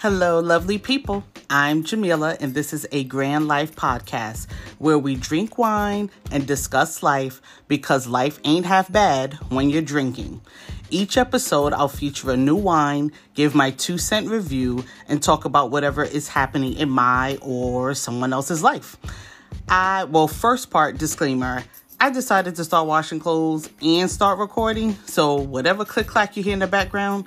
Hello, 0.00 0.40
lovely 0.40 0.78
people. 0.78 1.24
I'm 1.50 1.84
Jamila, 1.84 2.34
and 2.40 2.54
this 2.54 2.72
is 2.72 2.86
a 2.90 3.04
Grand 3.04 3.48
Life 3.48 3.76
podcast 3.76 4.50
where 4.78 4.98
we 4.98 5.14
drink 5.14 5.58
wine 5.58 6.08
and 6.30 6.46
discuss 6.46 7.02
life 7.02 7.42
because 7.68 8.06
life 8.06 8.40
ain't 8.44 8.64
half 8.64 8.90
bad 8.90 9.34
when 9.50 9.68
you're 9.68 9.82
drinking. 9.82 10.40
Each 10.88 11.18
episode, 11.18 11.74
I'll 11.74 11.88
feature 11.88 12.30
a 12.30 12.36
new 12.38 12.56
wine, 12.56 13.12
give 13.34 13.54
my 13.54 13.72
two 13.72 13.98
cent 13.98 14.30
review, 14.30 14.86
and 15.06 15.22
talk 15.22 15.44
about 15.44 15.70
whatever 15.70 16.02
is 16.02 16.28
happening 16.28 16.78
in 16.78 16.88
my 16.88 17.36
or 17.42 17.92
someone 17.92 18.32
else's 18.32 18.62
life. 18.62 18.96
I, 19.68 20.04
well, 20.04 20.28
first 20.28 20.70
part 20.70 20.96
disclaimer 20.96 21.62
I 22.00 22.08
decided 22.08 22.56
to 22.56 22.64
start 22.64 22.86
washing 22.86 23.20
clothes 23.20 23.68
and 23.82 24.10
start 24.10 24.38
recording, 24.38 24.94
so 25.04 25.34
whatever 25.34 25.84
click 25.84 26.06
clack 26.06 26.38
you 26.38 26.42
hear 26.42 26.54
in 26.54 26.60
the 26.60 26.66
background, 26.66 27.26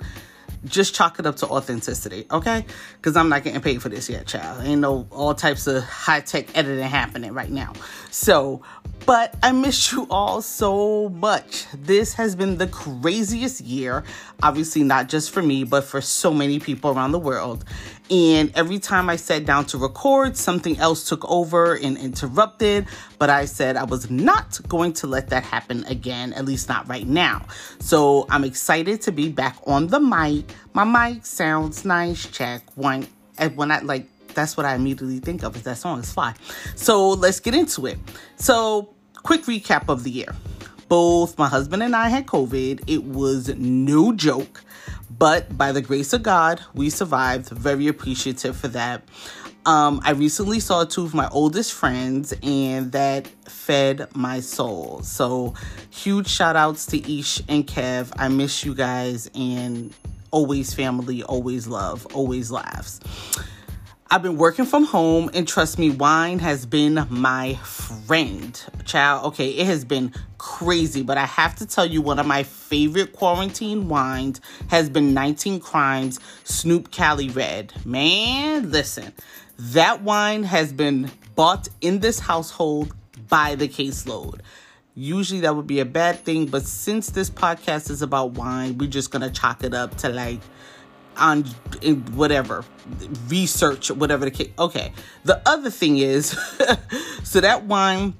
just 0.64 0.94
chalk 0.94 1.18
it 1.18 1.26
up 1.26 1.36
to 1.36 1.46
authenticity, 1.46 2.26
okay? 2.30 2.64
Because 2.96 3.16
I'm 3.16 3.28
not 3.28 3.44
getting 3.44 3.60
paid 3.60 3.82
for 3.82 3.88
this 3.88 4.08
yet, 4.08 4.26
child. 4.26 4.64
Ain't 4.64 4.80
no 4.80 5.06
all 5.10 5.34
types 5.34 5.66
of 5.66 5.82
high 5.84 6.20
tech 6.20 6.56
editing 6.56 6.84
happening 6.84 7.32
right 7.32 7.50
now. 7.50 7.72
So, 8.10 8.62
but 9.06 9.34
I 9.42 9.52
miss 9.52 9.92
you 9.92 10.06
all 10.10 10.40
so 10.40 11.08
much. 11.10 11.66
This 11.74 12.14
has 12.14 12.34
been 12.34 12.56
the 12.56 12.66
craziest 12.66 13.60
year, 13.60 14.04
obviously, 14.42 14.82
not 14.82 15.08
just 15.08 15.30
for 15.30 15.42
me, 15.42 15.64
but 15.64 15.84
for 15.84 16.00
so 16.00 16.32
many 16.32 16.58
people 16.58 16.90
around 16.90 17.12
the 17.12 17.18
world. 17.18 17.64
And 18.10 18.52
every 18.54 18.78
time 18.78 19.08
I 19.08 19.16
sat 19.16 19.46
down 19.46 19.64
to 19.66 19.78
record, 19.78 20.36
something 20.36 20.78
else 20.78 21.08
took 21.08 21.24
over 21.30 21.74
and 21.74 21.96
interrupted. 21.96 22.86
But 23.18 23.30
I 23.30 23.46
said 23.46 23.76
I 23.76 23.84
was 23.84 24.10
not 24.10 24.60
going 24.68 24.92
to 24.94 25.06
let 25.06 25.30
that 25.30 25.42
happen 25.42 25.84
again, 25.84 26.34
at 26.34 26.44
least 26.44 26.68
not 26.68 26.86
right 26.86 27.06
now. 27.06 27.46
So 27.78 28.26
I'm 28.28 28.44
excited 28.44 29.00
to 29.02 29.12
be 29.12 29.30
back 29.30 29.56
on 29.66 29.86
the 29.86 30.00
mic. 30.00 30.53
My 30.72 30.84
mic 30.84 31.26
sounds 31.26 31.84
nice. 31.84 32.26
Check 32.26 32.62
one. 32.76 33.06
And 33.38 33.56
when 33.56 33.70
I 33.70 33.80
like, 33.80 34.08
that's 34.34 34.56
what 34.56 34.66
I 34.66 34.74
immediately 34.74 35.20
think 35.20 35.42
of 35.42 35.56
is 35.56 35.62
that 35.62 35.78
song 35.78 36.00
is 36.00 36.12
fly. 36.12 36.34
So 36.74 37.10
let's 37.10 37.40
get 37.40 37.54
into 37.54 37.86
it. 37.86 37.98
So 38.36 38.94
quick 39.22 39.42
recap 39.44 39.88
of 39.88 40.04
the 40.04 40.10
year. 40.10 40.34
Both 40.88 41.38
my 41.38 41.48
husband 41.48 41.82
and 41.82 41.96
I 41.96 42.08
had 42.08 42.26
COVID. 42.26 42.84
It 42.86 43.04
was 43.04 43.48
no 43.56 44.12
joke. 44.12 44.62
But 45.16 45.56
by 45.56 45.72
the 45.72 45.80
grace 45.80 46.12
of 46.12 46.22
God, 46.22 46.60
we 46.74 46.90
survived. 46.90 47.48
Very 47.48 47.86
appreciative 47.86 48.56
for 48.56 48.68
that. 48.68 49.02
Um, 49.66 50.00
I 50.04 50.10
recently 50.10 50.60
saw 50.60 50.84
two 50.84 51.04
of 51.04 51.14
my 51.14 51.28
oldest 51.28 51.72
friends, 51.72 52.34
and 52.42 52.92
that 52.92 53.26
fed 53.48 54.08
my 54.14 54.40
soul. 54.40 55.00
So, 55.02 55.54
huge 55.88 56.28
shout 56.28 56.54
outs 56.54 56.84
to 56.86 57.18
Ish 57.18 57.42
and 57.48 57.66
Kev. 57.66 58.12
I 58.18 58.28
miss 58.28 58.64
you 58.64 58.74
guys, 58.74 59.30
and 59.34 59.94
always 60.34 60.74
family, 60.74 61.22
always 61.22 61.68
love, 61.68 62.04
always 62.12 62.50
laughs. 62.50 62.98
I've 64.10 64.22
been 64.22 64.36
working 64.36 64.64
from 64.64 64.84
home, 64.84 65.30
and 65.32 65.46
trust 65.46 65.78
me, 65.78 65.90
wine 65.90 66.40
has 66.40 66.66
been 66.66 67.06
my 67.08 67.54
friend. 67.62 68.60
Child, 68.84 69.26
okay, 69.26 69.50
it 69.50 69.66
has 69.66 69.84
been 69.84 70.12
crazy, 70.36 71.02
but 71.04 71.16
I 71.18 71.26
have 71.26 71.54
to 71.56 71.66
tell 71.66 71.86
you, 71.86 72.02
one 72.02 72.18
of 72.18 72.26
my 72.26 72.42
favorite 72.42 73.12
quarantine 73.12 73.88
wines 73.88 74.40
has 74.70 74.90
been 74.90 75.14
19 75.14 75.60
Crimes 75.60 76.18
Snoop 76.42 76.90
Cali 76.90 77.28
Red. 77.28 77.72
Man, 77.86 78.72
listen, 78.72 79.12
that 79.56 80.02
wine 80.02 80.42
has 80.42 80.72
been 80.72 81.12
bought 81.36 81.68
in 81.80 82.00
this 82.00 82.18
household 82.18 82.92
by 83.28 83.54
the 83.54 83.68
caseload. 83.68 84.40
Usually 84.96 85.40
that 85.40 85.56
would 85.56 85.66
be 85.66 85.80
a 85.80 85.84
bad 85.84 86.24
thing, 86.24 86.46
but 86.46 86.64
since 86.64 87.10
this 87.10 87.28
podcast 87.28 87.90
is 87.90 88.00
about 88.00 88.32
wine, 88.32 88.78
we're 88.78 88.88
just 88.88 89.10
gonna 89.10 89.30
chalk 89.30 89.64
it 89.64 89.74
up 89.74 89.96
to 89.98 90.08
like 90.08 90.40
on 91.16 91.44
whatever 92.14 92.64
research 93.28 93.90
whatever 93.90 94.24
the 94.24 94.30
case 94.30 94.50
okay. 94.58 94.92
The 95.24 95.40
other 95.46 95.70
thing 95.70 95.98
is 95.98 96.38
so 97.24 97.40
that 97.40 97.64
wine 97.64 98.14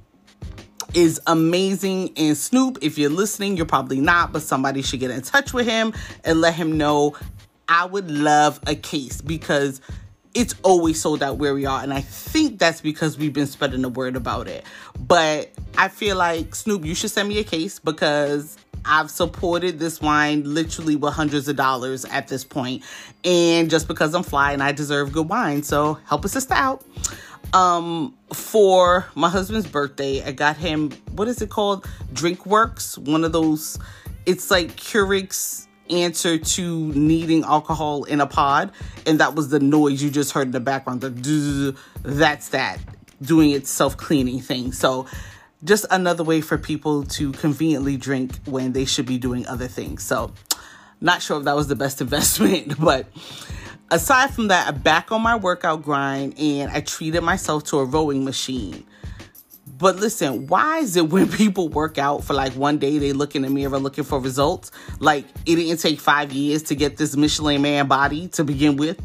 is 0.95 1.21
amazing 1.27 2.12
and 2.17 2.37
snoop 2.37 2.79
if 2.83 2.99
you're 2.99 3.11
listening 3.11 3.56
you're 3.56 3.67
probably 3.67 4.01
not 4.01 4.33
but 4.33 4.43
somebody 4.43 4.81
should 4.81 5.01
get 5.01 5.11
in 5.11 5.23
touch 5.23 5.53
with 5.53 5.67
him 5.67 5.93
and 6.25 6.41
let 6.41 6.55
him 6.55 6.77
know. 6.79 7.17
I 7.69 7.87
would 7.87 8.11
love 8.11 8.61
a 8.67 8.75
case 8.75 9.21
because 9.21 9.81
it's 10.35 10.55
always 10.62 11.01
sold 11.01 11.23
out 11.23 11.39
where 11.39 11.55
we 11.55 11.65
are 11.65 11.83
and 11.83 11.95
i 11.95 12.01
think 12.01 12.59
that's 12.59 12.81
because 12.81 13.17
we've 13.17 13.33
been 13.33 13.47
spreading 13.47 13.83
the 13.83 13.89
word 13.89 14.17
about 14.17 14.49
it. 14.49 14.65
But 14.99 15.51
i 15.77 15.89
feel 15.89 16.17
like 16.17 16.55
snoop 16.55 16.85
you 16.85 16.95
should 16.95 17.11
send 17.11 17.29
me 17.29 17.39
a 17.39 17.45
case 17.45 17.79
because 17.79 18.57
I've 18.87 19.11
supported 19.11 19.79
this 19.79 20.01
wine 20.01 20.43
literally 20.45 20.97
with 20.97 21.15
hundreds 21.15 21.49
of 21.49 21.57
dollars 21.57 22.05
at 22.05 22.29
this 22.29 22.45
point. 22.45 22.83
And 23.25 23.71
just 23.71 23.89
because 23.89 24.15
I'm 24.15 24.23
flying, 24.23 24.61
I 24.61 24.73
deserve 24.73 25.12
good 25.12 25.29
wine. 25.29 25.62
So 25.62 25.99
help 26.07 26.25
a 26.25 26.29
sister 26.29 26.55
out. 26.55 26.85
Um, 27.53 28.15
for 28.33 29.07
my 29.15 29.29
husband's 29.29 29.67
birthday, 29.67 30.23
I 30.23 30.33
got 30.33 30.57
him, 30.57 30.91
what 31.12 31.29
is 31.29 31.41
it 31.41 31.51
called? 31.51 31.87
Drink 32.12 32.45
Works. 32.45 32.99
One 32.99 33.25
of 33.25 33.33
those, 33.33 33.79
it's 34.27 34.51
like 34.51 34.77
Keurig's 34.77 35.67
answer 35.91 36.39
to 36.39 36.93
needing 36.93 37.45
alcohol 37.45 38.05
in 38.05 38.21
a 38.21 38.27
pod. 38.27 38.73
And 39.06 39.21
that 39.21 39.35
was 39.35 39.49
the 39.49 39.61
noise 39.61 40.03
you 40.03 40.11
just 40.11 40.33
heard 40.33 40.49
in 40.49 40.53
the 40.53 40.61
background. 40.61 41.01
The 41.01 41.77
that's 42.03 42.51
that 42.51 42.79
doing 43.23 43.51
its 43.51 43.71
self 43.71 43.97
cleaning 43.97 44.41
thing. 44.41 44.73
So 44.73 45.06
just 45.63 45.87
another 45.91 46.25
way 46.25 46.41
for 46.41 46.59
people 46.59 47.05
to 47.05 47.33
conveniently 47.33 47.97
drink 47.97 48.35
when 48.47 48.73
they 48.73 48.85
should 48.85 49.07
be 49.07 49.19
doing 49.19 49.47
other 49.47 49.69
things. 49.69 50.03
So, 50.03 50.33
not 51.01 51.23
sure 51.23 51.39
if 51.39 51.45
that 51.45 51.55
was 51.55 51.69
the 51.69 51.77
best 51.77 52.01
investment, 52.01 52.79
but 52.81 53.07
aside 53.91 54.35
from 54.35 54.49
that, 54.49 54.69
I'm 54.69 54.81
back 54.81 55.13
on 55.13 55.23
my 55.23 55.37
workout 55.37 55.83
grind 55.83 56.39
and 56.39 56.71
I 56.71 56.81
treated 56.81 57.23
myself 57.23 57.65
to 57.65 57.79
a 57.79 57.85
rowing 57.85 58.25
machine. 58.25 58.85
But 59.79 59.97
listen, 59.97 60.47
why 60.47 60.79
is 60.79 60.97
it 60.97 61.09
when 61.11 61.29
people 61.31 61.69
work 61.69 61.99
out 61.99 62.25
for 62.25 62.35
like 62.35 62.53
one 62.55 62.79
day, 62.79 62.99
they 62.99 63.13
look 63.13 63.35
in 63.35 63.43
the 63.43 63.51
mirror 63.51 63.79
looking 63.79 64.05
for 64.05 64.21
results? 64.21 64.71
Like 65.01 65.27
it 65.47 65.57
didn't 65.57 65.79
take 65.79 66.01
five 66.01 66.33
years 66.33 66.63
to 66.65 66.75
get 66.75 66.97
this 66.97 67.17
Michelin 67.17 67.63
man 67.63 67.89
body 67.89 68.29
to 68.29 68.45
begin 68.45 68.77
with. 68.77 69.01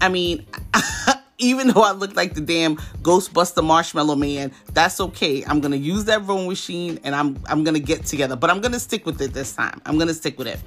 I 0.00 0.08
mean, 0.08 0.46
even 1.42 1.68
though 1.68 1.82
I 1.82 1.92
look 1.92 2.14
like 2.14 2.34
the 2.34 2.40
damn 2.40 2.76
Ghostbuster 3.02 3.64
Marshmallow 3.64 4.14
Man, 4.14 4.52
that's 4.72 5.00
okay. 5.00 5.44
I'm 5.44 5.60
gonna 5.60 5.76
use 5.76 6.04
that 6.06 6.24
rowing 6.26 6.48
machine 6.48 6.98
and 7.04 7.14
I'm 7.14 7.38
I'm 7.46 7.64
gonna 7.64 7.80
get 7.80 8.06
together. 8.06 8.36
But 8.36 8.50
I'm 8.50 8.60
gonna 8.60 8.80
stick 8.80 9.04
with 9.04 9.20
it 9.20 9.34
this 9.34 9.54
time. 9.54 9.82
I'm 9.84 9.98
gonna 9.98 10.14
stick 10.14 10.38
with 10.38 10.46
it. 10.46 10.60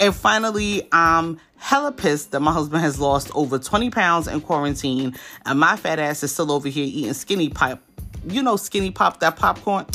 And 0.00 0.14
finally, 0.14 0.88
I'm 0.92 1.38
hella 1.56 1.92
pissed 1.92 2.32
that 2.32 2.40
my 2.40 2.52
husband 2.52 2.82
has 2.82 3.00
lost 3.00 3.30
over 3.34 3.58
20 3.58 3.90
pounds 3.90 4.28
in 4.28 4.40
quarantine 4.40 5.14
and 5.44 5.58
my 5.58 5.76
fat 5.76 5.98
ass 5.98 6.22
is 6.22 6.32
still 6.32 6.52
over 6.52 6.68
here 6.68 6.84
eating 6.84 7.14
skinny 7.14 7.48
pop. 7.48 7.80
You 8.26 8.42
know, 8.42 8.56
skinny 8.56 8.90
pop, 8.90 9.20
that 9.20 9.36
popcorn. 9.36 9.86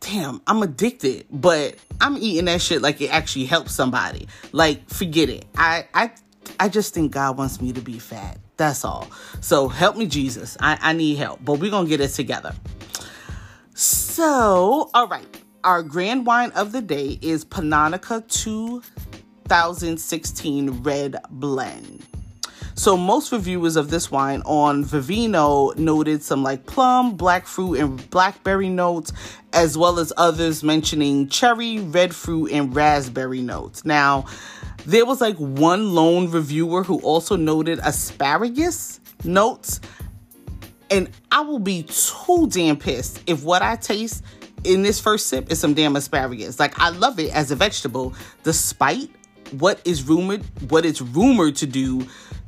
Damn, 0.00 0.40
I'm 0.48 0.62
addicted, 0.62 1.26
but 1.30 1.76
I'm 2.00 2.16
eating 2.16 2.46
that 2.46 2.60
shit 2.60 2.82
like 2.82 3.00
it 3.00 3.08
actually 3.08 3.44
helps 3.44 3.72
somebody. 3.72 4.26
Like, 4.50 4.88
forget 4.88 5.28
it. 5.28 5.44
I 5.56 5.86
I 5.94 6.10
I 6.58 6.68
just 6.68 6.94
think 6.94 7.12
God 7.12 7.38
wants 7.38 7.60
me 7.60 7.72
to 7.72 7.80
be 7.80 7.98
fat. 7.98 8.38
That's 8.56 8.84
all. 8.84 9.08
So 9.40 9.68
help 9.68 9.96
me, 9.96 10.06
Jesus. 10.06 10.56
I, 10.60 10.78
I 10.80 10.92
need 10.92 11.16
help, 11.16 11.44
but 11.44 11.54
we're 11.54 11.70
going 11.70 11.86
to 11.86 11.90
get 11.90 12.00
it 12.00 12.08
together. 12.08 12.54
So, 13.74 14.90
all 14.94 15.08
right. 15.08 15.26
Our 15.64 15.82
grand 15.82 16.26
wine 16.26 16.52
of 16.52 16.70
the 16.72 16.82
day 16.82 17.18
is 17.22 17.44
Pannonica 17.44 18.28
2016 18.28 20.82
Red 20.82 21.16
Blend. 21.30 22.06
So 22.74 22.96
most 22.96 23.32
reviewers 23.32 23.76
of 23.76 23.90
this 23.90 24.10
wine 24.10 24.40
on 24.44 24.84
Vivino 24.84 25.76
noted 25.76 26.22
some 26.22 26.42
like 26.42 26.64
plum, 26.66 27.16
black 27.16 27.46
fruit, 27.46 27.74
and 27.74 28.10
blackberry 28.10 28.70
notes, 28.70 29.12
as 29.52 29.78
well 29.78 29.98
as 29.98 30.12
others 30.16 30.64
mentioning 30.64 31.28
cherry, 31.28 31.78
red 31.78 32.14
fruit, 32.14 32.50
and 32.50 32.74
raspberry 32.74 33.42
notes. 33.42 33.84
Now, 33.84 34.24
there 34.86 35.06
was 35.06 35.20
like 35.20 35.36
one 35.36 35.94
lone 35.94 36.30
reviewer 36.30 36.82
who 36.82 36.98
also 37.00 37.36
noted 37.36 37.78
asparagus 37.80 39.00
notes. 39.24 39.80
And 40.90 41.08
I 41.30 41.40
will 41.40 41.58
be 41.58 41.84
too 41.84 42.48
damn 42.50 42.76
pissed 42.76 43.22
if 43.26 43.42
what 43.44 43.62
I 43.62 43.76
taste 43.76 44.22
in 44.64 44.82
this 44.82 45.00
first 45.00 45.26
sip 45.26 45.50
is 45.50 45.58
some 45.58 45.74
damn 45.74 45.96
asparagus. 45.96 46.60
Like 46.60 46.78
I 46.78 46.90
love 46.90 47.18
it 47.18 47.32
as 47.34 47.50
a 47.50 47.56
vegetable, 47.56 48.14
despite 48.42 49.10
what 49.52 49.80
is 49.84 50.02
rumored, 50.04 50.42
what 50.70 50.84
it's 50.84 51.00
rumored 51.00 51.56
to 51.56 51.66
do 51.66 52.06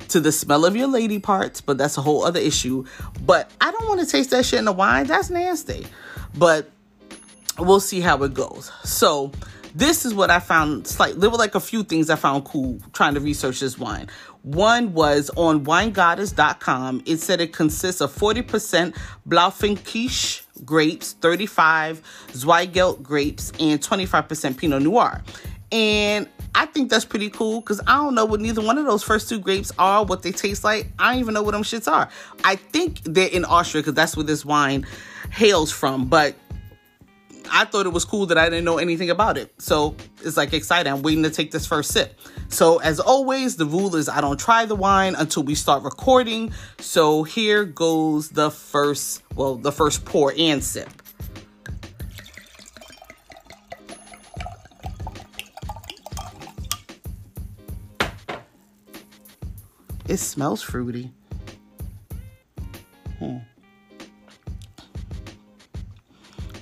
to 0.09 0.19
the 0.19 0.31
smell 0.31 0.65
of 0.65 0.75
your 0.75 0.87
lady 0.87 1.19
parts, 1.19 1.61
but 1.61 1.77
that's 1.77 1.97
a 1.97 2.01
whole 2.01 2.23
other 2.23 2.39
issue. 2.39 2.85
But 3.21 3.49
I 3.61 3.71
don't 3.71 3.87
want 3.87 4.01
to 4.01 4.05
taste 4.05 4.29
that 4.31 4.45
shit 4.45 4.59
in 4.59 4.65
the 4.65 4.71
wine. 4.71 5.07
That's 5.07 5.29
nasty. 5.29 5.87
But 6.37 6.69
we'll 7.57 7.79
see 7.79 8.01
how 8.01 8.21
it 8.23 8.33
goes. 8.33 8.71
So 8.83 9.31
this 9.75 10.05
is 10.05 10.13
what 10.13 10.31
I 10.31 10.39
found 10.39 10.87
slight 10.87 11.19
there 11.19 11.29
were 11.29 11.37
like 11.37 11.53
a 11.53 11.59
few 11.59 11.83
things 11.83 12.09
I 12.09 12.15
found 12.15 12.45
cool 12.45 12.79
trying 12.93 13.13
to 13.15 13.19
research 13.19 13.59
this 13.59 13.77
wine. 13.77 14.07
One 14.43 14.93
was 14.93 15.29
on 15.35 15.65
winegoddess.com. 15.65 17.03
It 17.05 17.17
said 17.17 17.41
it 17.41 17.51
consists 17.51 17.99
of 17.99 18.15
40% 18.15 18.95
Blaufränkisch 19.27 20.43
grapes, 20.63 21.13
35 21.13 22.01
Zweigelt 22.27 23.01
grapes, 23.01 23.51
and 23.59 23.81
25% 23.81 24.55
Pinot 24.57 24.83
Noir. 24.83 25.23
And 25.71 26.29
I 26.53 26.67
think 26.67 26.89
that's 26.89 27.05
pretty 27.05 27.29
cool 27.29 27.59
because 27.59 27.81
I 27.81 27.95
don't 27.95 28.15
know 28.15 28.25
what 28.25 28.39
neither 28.39 28.61
one 28.61 28.77
of 28.77 28.85
those 28.85 29.03
first 29.03 29.27
two 29.27 29.39
grapes 29.39 29.71
are, 29.79 30.05
what 30.05 30.21
they 30.21 30.31
taste 30.31 30.63
like. 30.63 30.87
I 30.99 31.11
don't 31.11 31.21
even 31.21 31.33
know 31.33 31.43
what 31.43 31.51
them 31.51 31.63
shits 31.63 31.91
are. 31.91 32.07
I 32.43 32.55
think 32.55 33.01
they're 33.03 33.27
in 33.27 33.43
Austria 33.45 33.81
because 33.81 33.95
that's 33.95 34.15
where 34.15 34.23
this 34.23 34.45
wine 34.45 34.85
hails 35.31 35.71
from, 35.71 36.05
but 36.05 36.35
I 37.51 37.65
thought 37.65 37.85
it 37.85 37.93
was 37.93 38.05
cool 38.05 38.25
that 38.27 38.37
I 38.37 38.49
didn't 38.49 38.65
know 38.65 38.77
anything 38.77 39.09
about 39.09 39.37
it. 39.37 39.53
So 39.59 39.95
it's 40.23 40.37
like 40.37 40.53
exciting. 40.53 40.91
I'm 40.91 41.01
waiting 41.01 41.23
to 41.23 41.29
take 41.29 41.51
this 41.51 41.65
first 41.65 41.91
sip. 41.91 42.19
So 42.49 42.79
as 42.79 42.99
always, 42.99 43.55
the 43.55 43.65
rule 43.65 43.95
is 43.95 44.09
I 44.09 44.21
don't 44.21 44.39
try 44.39 44.65
the 44.65 44.75
wine 44.75 45.15
until 45.15 45.43
we 45.43 45.55
start 45.55 45.83
recording. 45.83 46.51
So 46.79 47.23
here 47.23 47.65
goes 47.65 48.29
the 48.29 48.51
first, 48.51 49.23
well, 49.35 49.55
the 49.55 49.71
first 49.71 50.05
pour 50.05 50.33
and 50.37 50.63
sip. 50.63 50.89
It 60.07 60.17
smells 60.17 60.61
fruity. 60.61 61.11
Hmm. 63.19 63.37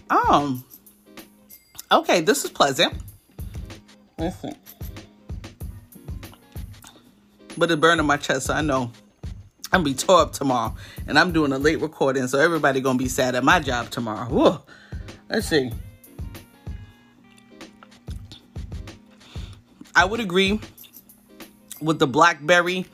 Um. 0.10 0.64
Okay, 1.94 2.22
this 2.22 2.44
is 2.44 2.50
pleasant. 2.50 2.96
Listen. 4.18 4.56
But 7.56 7.70
it 7.70 7.80
burned 7.80 8.00
in 8.00 8.08
my 8.08 8.18
chest, 8.18 8.48
so 8.48 8.56
I 8.56 8.62
know 8.62 8.92
I'm 9.72 9.82
gonna 9.82 9.84
be 9.84 9.94
tore 9.94 10.22
up 10.22 10.34
tomorrow. 10.34 10.76
And 11.06 11.20
I'm 11.20 11.32
doing 11.34 11.52
a 11.52 11.60
late 11.60 11.82
recording, 11.82 12.28
so 12.28 12.40
everybody 12.40 12.82
gonna 12.82 12.98
be 12.98 13.08
sad 13.08 13.36
at 13.36 13.44
my 13.44 13.60
job 13.60 13.92
tomorrow. 13.92 14.28
Whoa. 14.28 14.64
Let's 15.30 15.48
see. 15.48 15.72
I 19.96 20.06
would 20.06 20.20
agree 20.20 20.60
with 21.80 22.00
the 22.00 22.08
blackberry 22.08 22.88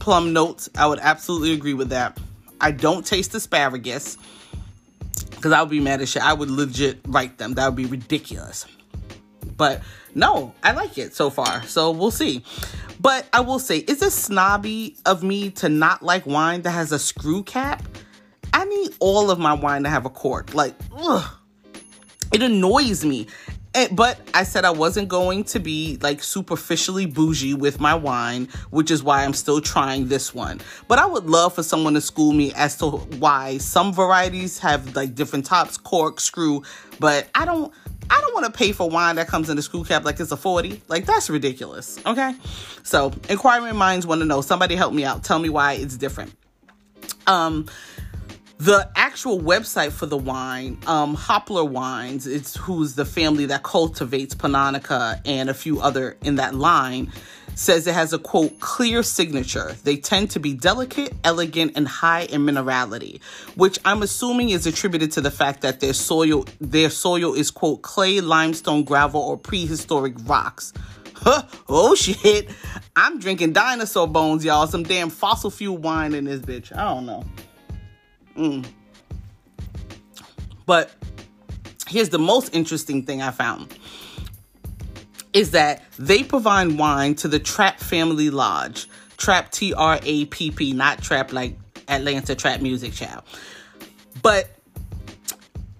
plum 0.00 0.32
notes. 0.32 0.68
I 0.76 0.88
would 0.88 0.98
absolutely 0.98 1.52
agree 1.52 1.74
with 1.74 1.90
that. 1.90 2.18
I 2.60 2.72
don't 2.72 3.06
taste 3.06 3.32
asparagus 3.36 4.18
because 5.46 5.56
I 5.56 5.62
would 5.62 5.70
be 5.70 5.78
mad 5.78 6.00
as 6.00 6.08
shit. 6.08 6.22
I 6.22 6.32
would 6.32 6.50
legit 6.50 6.98
write 7.06 7.38
them. 7.38 7.54
That 7.54 7.66
would 7.66 7.76
be 7.76 7.84
ridiculous. 7.84 8.66
But 9.56 9.80
no, 10.12 10.52
I 10.64 10.72
like 10.72 10.98
it 10.98 11.14
so 11.14 11.30
far. 11.30 11.62
So 11.62 11.92
we'll 11.92 12.10
see. 12.10 12.44
But 12.98 13.28
I 13.32 13.42
will 13.42 13.60
say, 13.60 13.78
is 13.78 14.02
it 14.02 14.10
snobby 14.10 14.96
of 15.06 15.22
me 15.22 15.50
to 15.50 15.68
not 15.68 16.02
like 16.02 16.26
wine 16.26 16.62
that 16.62 16.72
has 16.72 16.90
a 16.90 16.98
screw 16.98 17.44
cap? 17.44 17.84
I 18.52 18.64
need 18.64 18.96
all 18.98 19.30
of 19.30 19.38
my 19.38 19.52
wine 19.52 19.84
to 19.84 19.88
have 19.88 20.04
a 20.04 20.10
cork. 20.10 20.52
Like, 20.52 20.74
ugh. 20.92 21.24
It 22.32 22.42
annoys 22.42 23.04
me. 23.04 23.28
And, 23.76 23.94
but 23.94 24.18
I 24.32 24.44
said 24.44 24.64
I 24.64 24.70
wasn't 24.70 25.08
going 25.08 25.44
to 25.44 25.60
be 25.60 25.98
like 26.00 26.22
superficially 26.22 27.04
bougie 27.04 27.52
with 27.52 27.78
my 27.78 27.94
wine, 27.94 28.48
which 28.70 28.90
is 28.90 29.02
why 29.02 29.22
I'm 29.22 29.34
still 29.34 29.60
trying 29.60 30.08
this 30.08 30.34
one. 30.34 30.62
But 30.88 30.98
I 30.98 31.04
would 31.04 31.26
love 31.26 31.54
for 31.54 31.62
someone 31.62 31.92
to 31.92 32.00
school 32.00 32.32
me 32.32 32.54
as 32.54 32.78
to 32.78 32.86
why 32.86 33.58
some 33.58 33.92
varieties 33.92 34.58
have 34.60 34.96
like 34.96 35.14
different 35.14 35.44
tops, 35.44 35.76
cork, 35.76 36.20
screw, 36.20 36.62
but 36.98 37.28
I 37.34 37.44
don't 37.44 37.72
I 38.08 38.18
don't 38.22 38.32
want 38.32 38.46
to 38.46 38.52
pay 38.52 38.72
for 38.72 38.88
wine 38.88 39.16
that 39.16 39.28
comes 39.28 39.50
in 39.50 39.58
a 39.58 39.62
screw 39.62 39.84
cap 39.84 40.04
like 40.04 40.20
it's 40.20 40.32
a 40.32 40.38
40. 40.38 40.80
Like 40.88 41.04
that's 41.04 41.28
ridiculous. 41.28 41.98
Okay? 42.06 42.34
So, 42.82 43.12
inquiring 43.28 43.76
minds 43.76 44.06
want 44.06 44.22
to 44.22 44.24
know. 44.24 44.40
Somebody 44.40 44.74
help 44.74 44.94
me 44.94 45.04
out. 45.04 45.22
Tell 45.22 45.38
me 45.38 45.50
why 45.50 45.74
it's 45.74 45.98
different. 45.98 46.32
Um 47.26 47.66
the 48.58 48.90
actual 48.96 49.38
website 49.38 49.92
for 49.92 50.06
the 50.06 50.16
wine, 50.16 50.78
um, 50.86 51.14
Hopler 51.14 51.68
Wines, 51.68 52.26
it's 52.26 52.56
who's 52.56 52.94
the 52.94 53.04
family 53.04 53.46
that 53.46 53.62
cultivates 53.62 54.34
Pannonica 54.34 55.20
and 55.26 55.50
a 55.50 55.54
few 55.54 55.80
other 55.80 56.16
in 56.22 56.36
that 56.36 56.54
line, 56.54 57.12
says 57.54 57.86
it 57.86 57.94
has 57.94 58.14
a 58.14 58.18
quote 58.18 58.58
clear 58.60 59.02
signature. 59.02 59.76
They 59.84 59.96
tend 59.98 60.30
to 60.32 60.40
be 60.40 60.54
delicate, 60.54 61.12
elegant, 61.22 61.72
and 61.76 61.86
high 61.86 62.22
in 62.22 62.46
minerality, 62.46 63.22
which 63.56 63.78
I'm 63.84 64.02
assuming 64.02 64.50
is 64.50 64.66
attributed 64.66 65.12
to 65.12 65.20
the 65.20 65.30
fact 65.30 65.60
that 65.60 65.80
their 65.80 65.92
soil 65.92 66.46
their 66.60 66.90
soil 66.90 67.34
is 67.34 67.50
quote 67.50 67.82
clay, 67.82 68.20
limestone, 68.20 68.84
gravel, 68.84 69.20
or 69.20 69.36
prehistoric 69.36 70.14
rocks. 70.24 70.72
Huh, 71.14 71.42
oh 71.68 71.94
shit. 71.94 72.50
I'm 72.94 73.18
drinking 73.18 73.52
dinosaur 73.52 74.06
bones, 74.06 74.44
y'all. 74.44 74.66
Some 74.66 74.82
damn 74.82 75.10
fossil 75.10 75.50
fuel 75.50 75.76
wine 75.76 76.14
in 76.14 76.24
this 76.24 76.40
bitch. 76.40 76.74
I 76.74 76.84
don't 76.84 77.04
know. 77.04 77.24
Mm. 78.36 78.66
But 80.66 80.90
here's 81.88 82.10
the 82.10 82.18
most 82.18 82.54
interesting 82.54 83.04
thing 83.04 83.22
I 83.22 83.30
found 83.30 83.76
is 85.32 85.52
that 85.52 85.82
they 85.98 86.22
provide 86.22 86.78
wine 86.78 87.14
to 87.16 87.28
the 87.28 87.38
Trapp 87.38 87.78
Family 87.78 88.30
Lodge. 88.30 88.88
Trapp 89.16 89.50
T 89.50 89.72
R 89.72 89.98
A 90.02 90.24
P 90.26 90.50
P, 90.50 90.72
not 90.72 91.02
Trap 91.02 91.32
like 91.32 91.58
Atlanta 91.88 92.34
Trap 92.34 92.60
Music 92.60 92.92
Child. 92.92 93.22
But 94.22 94.50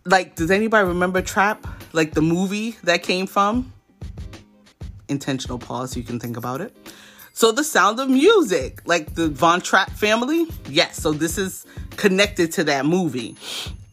like, 0.05 0.37
does 0.37 0.51
anybody 0.51 0.89
remember 0.89 1.21
Trap? 1.21 1.67
Like 1.93 2.15
the 2.15 2.23
movie 2.23 2.77
that 2.85 3.03
came 3.03 3.27
from? 3.27 3.73
Intentional 5.09 5.59
pause, 5.59 5.97
you 5.97 6.03
can 6.03 6.19
think 6.19 6.37
about 6.37 6.61
it. 6.61 6.77
So 7.33 7.53
the 7.53 7.65
sound 7.65 8.01
of 8.01 8.09
music, 8.09 8.81
like 8.87 9.15
the 9.15 9.29
Von 9.29 9.61
Trapp 9.61 9.91
family, 9.91 10.47
yes. 10.71 10.97
So 10.97 11.13
this 11.13 11.37
is 11.37 11.67
connected 11.97 12.53
to 12.53 12.65
that 12.65 12.87
movie. 12.87 13.37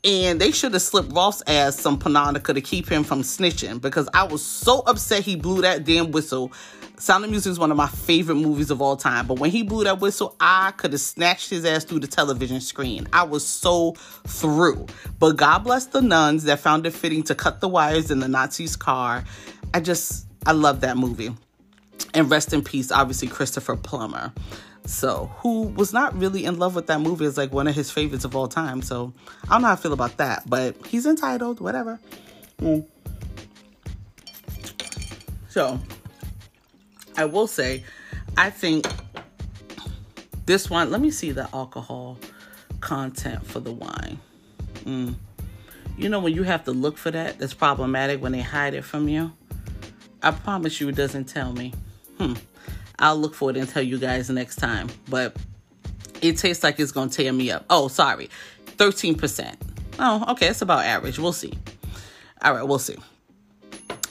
And 0.03 0.41
they 0.41 0.51
should 0.51 0.73
have 0.73 0.81
slipped 0.81 1.13
Ross 1.13 1.41
ass 1.47 1.79
some 1.79 1.97
Pannonica 1.97 2.53
to 2.53 2.61
keep 2.61 2.89
him 2.89 3.05
from 3.05 3.21
snitching 3.21 3.79
because 3.79 4.09
I 4.13 4.23
was 4.23 4.43
so 4.43 4.79
upset 4.79 5.23
he 5.23 5.37
blew 5.37 5.61
that 5.61 5.85
damn 5.85 6.11
whistle. 6.11 6.51
Sound 6.97 7.23
of 7.23 7.31
Music 7.31 7.51
is 7.51 7.59
one 7.59 7.71
of 7.71 7.77
my 7.77 7.87
favorite 7.87 8.35
movies 8.35 8.69
of 8.69 8.81
all 8.81 8.97
time. 8.97 9.27
But 9.27 9.39
when 9.39 9.49
he 9.49 9.63
blew 9.63 9.85
that 9.85 9.99
whistle, 9.99 10.35
I 10.39 10.71
could 10.71 10.91
have 10.91 11.01
snatched 11.01 11.49
his 11.49 11.65
ass 11.65 11.85
through 11.85 11.99
the 11.99 12.07
television 12.07 12.61
screen. 12.61 13.07
I 13.13 13.23
was 13.23 13.45
so 13.45 13.93
through. 14.27 14.87
But 15.19 15.37
God 15.37 15.59
bless 15.59 15.85
the 15.85 16.01
nuns 16.01 16.43
that 16.43 16.59
found 16.59 16.85
it 16.85 16.91
fitting 16.91 17.23
to 17.23 17.35
cut 17.35 17.61
the 17.61 17.69
wires 17.69 18.11
in 18.11 18.19
the 18.19 18.27
Nazi's 18.27 18.75
car. 18.75 19.23
I 19.73 19.79
just, 19.79 20.27
I 20.45 20.51
love 20.51 20.81
that 20.81 20.97
movie. 20.97 21.33
And 22.13 22.29
rest 22.29 22.53
in 22.53 22.63
peace, 22.63 22.91
obviously, 22.91 23.27
Christopher 23.27 23.75
Plummer. 23.75 24.33
So, 24.85 25.31
who 25.37 25.63
was 25.63 25.93
not 25.93 26.17
really 26.17 26.45
in 26.45 26.59
love 26.59 26.75
with 26.75 26.87
that 26.87 26.99
movie 26.99 27.25
is 27.25 27.37
like 27.37 27.53
one 27.53 27.67
of 27.67 27.75
his 27.75 27.89
favorites 27.89 28.25
of 28.25 28.35
all 28.35 28.47
time. 28.47 28.81
So, 28.81 29.13
I 29.45 29.53
don't 29.53 29.61
know 29.61 29.67
how 29.67 29.73
I 29.73 29.77
feel 29.77 29.93
about 29.93 30.17
that, 30.17 30.43
but 30.49 30.75
he's 30.87 31.05
entitled, 31.05 31.61
whatever. 31.61 31.99
Mm. 32.59 32.85
So, 35.49 35.79
I 37.15 37.25
will 37.25 37.47
say, 37.47 37.83
I 38.35 38.49
think 38.49 38.85
this 40.45 40.69
one, 40.69 40.91
let 40.91 40.99
me 40.99 41.11
see 41.11 41.31
the 41.31 41.47
alcohol 41.53 42.17
content 42.81 43.45
for 43.45 43.61
the 43.61 43.71
wine. 43.71 44.19
Mm. 44.83 45.15
You 45.97 46.09
know, 46.09 46.19
when 46.19 46.33
you 46.33 46.43
have 46.43 46.65
to 46.65 46.71
look 46.71 46.97
for 46.97 47.11
that, 47.11 47.39
that's 47.39 47.53
problematic 47.53 48.21
when 48.21 48.31
they 48.31 48.41
hide 48.41 48.73
it 48.73 48.83
from 48.83 49.07
you. 49.07 49.31
I 50.21 50.31
promise 50.31 50.81
you, 50.81 50.89
it 50.89 50.95
doesn't 50.95 51.25
tell 51.25 51.53
me. 51.53 51.73
Hmm. 52.17 52.33
I'll 52.99 53.17
look 53.17 53.35
for 53.35 53.49
it 53.49 53.57
and 53.57 53.67
tell 53.67 53.83
you 53.83 53.97
guys 53.97 54.29
next 54.29 54.57
time. 54.57 54.89
But 55.09 55.35
it 56.21 56.37
tastes 56.37 56.63
like 56.63 56.79
it's 56.79 56.91
to 56.91 57.07
tear 57.09 57.33
me 57.33 57.51
up. 57.51 57.65
Oh, 57.69 57.87
sorry. 57.87 58.29
13%. 58.65 59.55
Oh, 59.99 60.31
okay. 60.31 60.47
It's 60.47 60.61
about 60.61 60.85
average. 60.85 61.19
We'll 61.19 61.33
see. 61.33 61.53
All 62.41 62.53
right, 62.53 62.63
we'll 62.63 62.79
see. 62.79 62.97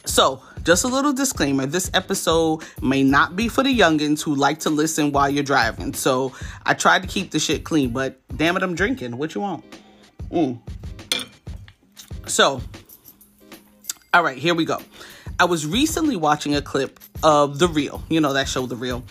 So, 0.05 0.43
just 0.63 0.85
a 0.85 0.89
little 0.89 1.13
disclaimer 1.13 1.67
this 1.67 1.91
episode 1.95 2.63
may 2.81 3.03
not 3.03 3.37
be 3.37 3.49
for 3.49 3.63
the 3.63 3.77
youngins 3.77 4.23
who 4.23 4.35
like 4.35 4.61
to 4.61 4.71
listen 4.71 5.13
while 5.13 5.31
you're 5.31 5.45
driving. 5.45 5.95
So, 5.95 6.33
I 6.65 6.75
tried 6.75 7.03
to 7.03 7.09
keep 7.09 7.31
the 7.31 7.39
shit 7.39 7.65
clean, 7.65 7.91
but 7.91 8.21
damn 8.37 8.57
it, 8.57 8.63
I'm 8.63 8.75
drinking. 8.75 9.17
What 9.17 9.35
you 9.35 9.41
want? 9.41 9.65
Mm. 10.31 10.59
So, 12.27 12.61
all 14.15 14.23
right, 14.23 14.39
here 14.39 14.55
we 14.55 14.65
go. 14.65 14.79
I 15.39 15.45
was 15.45 15.67
recently 15.67 16.17
watching 16.17 16.55
a 16.55 16.63
clip 16.63 17.01
of 17.23 17.59
The 17.59 17.69
Real, 17.69 18.03
you 18.09 18.21
know, 18.21 18.33
that 18.33 18.49
show, 18.49 18.67
The 18.67 18.77
Real, 18.77 19.03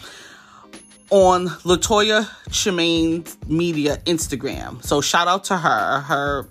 on 1.10 1.48
Latoya 1.48 2.24
Chimaine's 2.50 3.38
media 3.48 3.98
Instagram. 4.06 4.84
So 4.84 5.02
shout 5.02 5.28
out 5.28 5.46
to 5.46 5.58
her. 5.58 6.00
Her 6.02 6.48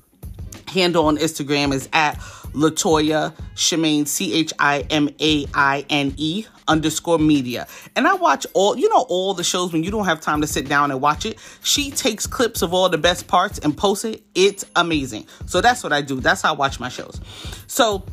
handle 0.69 1.07
on 1.07 1.17
Instagram 1.17 1.73
is 1.73 1.89
at 1.93 2.19
Latoya 2.53 3.33
Chimaine, 3.55 4.07
C 4.07 4.35
H 4.35 4.53
I 4.59 4.81
M 4.91 5.09
A 5.21 5.47
I 5.55 5.85
N 5.89 6.15
E 6.17 6.47
underscore 6.69 7.19
media. 7.19 7.67
And 7.97 8.07
I 8.07 8.15
watch 8.15 8.47
all, 8.55 8.77
you 8.77 8.89
know, 8.89 9.07
all 9.09 9.35
the 9.35 9.45
shows 9.45 9.73
when 9.73 9.83
you 9.83 9.91
don't 9.91 10.05
have 10.05 10.21
time 10.21 10.41
to 10.41 10.47
sit 10.47 10.69
down 10.69 10.91
and 10.91 11.01
watch 11.01 11.27
it. 11.27 11.39
She 11.63 11.91
takes 11.91 12.27
clips 12.27 12.63
of 12.63 12.75
all 12.75 12.89
the 12.89 12.99
best 12.99 13.29
parts 13.29 13.59
and 13.59 13.77
posts 13.77 14.05
it. 14.05 14.23
It's 14.35 14.65
amazing. 14.77 15.27
So 15.47 15.61
that's 15.61 15.83
what 15.83 15.93
I 15.93 16.03
do. 16.03 16.21
That's 16.21 16.43
how 16.43 16.55
I 16.55 16.57
watch 16.57 16.81
my 16.81 16.89
shows. 16.89 17.21
So 17.67 18.05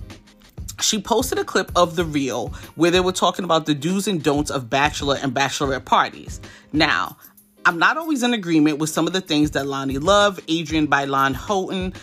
she 0.82 1.02
posted 1.02 1.40
a 1.40 1.44
clip 1.44 1.72
of 1.76 1.96
the 1.96 2.06
real 2.06 2.50
where 2.76 2.92
they 2.92 3.00
were 3.00 3.12
talking 3.12 3.46
about 3.46 3.66
the 3.66 3.74
do's 3.74 4.08
and 4.08 4.24
don'ts 4.24 4.52
of 4.52 4.70
bachelor 4.70 5.18
and 5.22 5.34
bachelorette 5.34 5.86
parties. 5.86 6.40
Now, 6.74 7.18
I'm 7.66 7.80
not 7.80 7.98
always 7.98 8.24
in 8.24 8.34
agreement 8.34 8.78
with 8.78 8.90
some 8.90 9.08
of 9.08 9.14
the 9.14 9.22
things 9.22 9.52
that 9.52 9.66
Loni 9.66 10.02
Love, 10.02 10.40
Adrienne 10.50 10.88
Bailon 10.88 11.34
Houghton, 11.34 11.94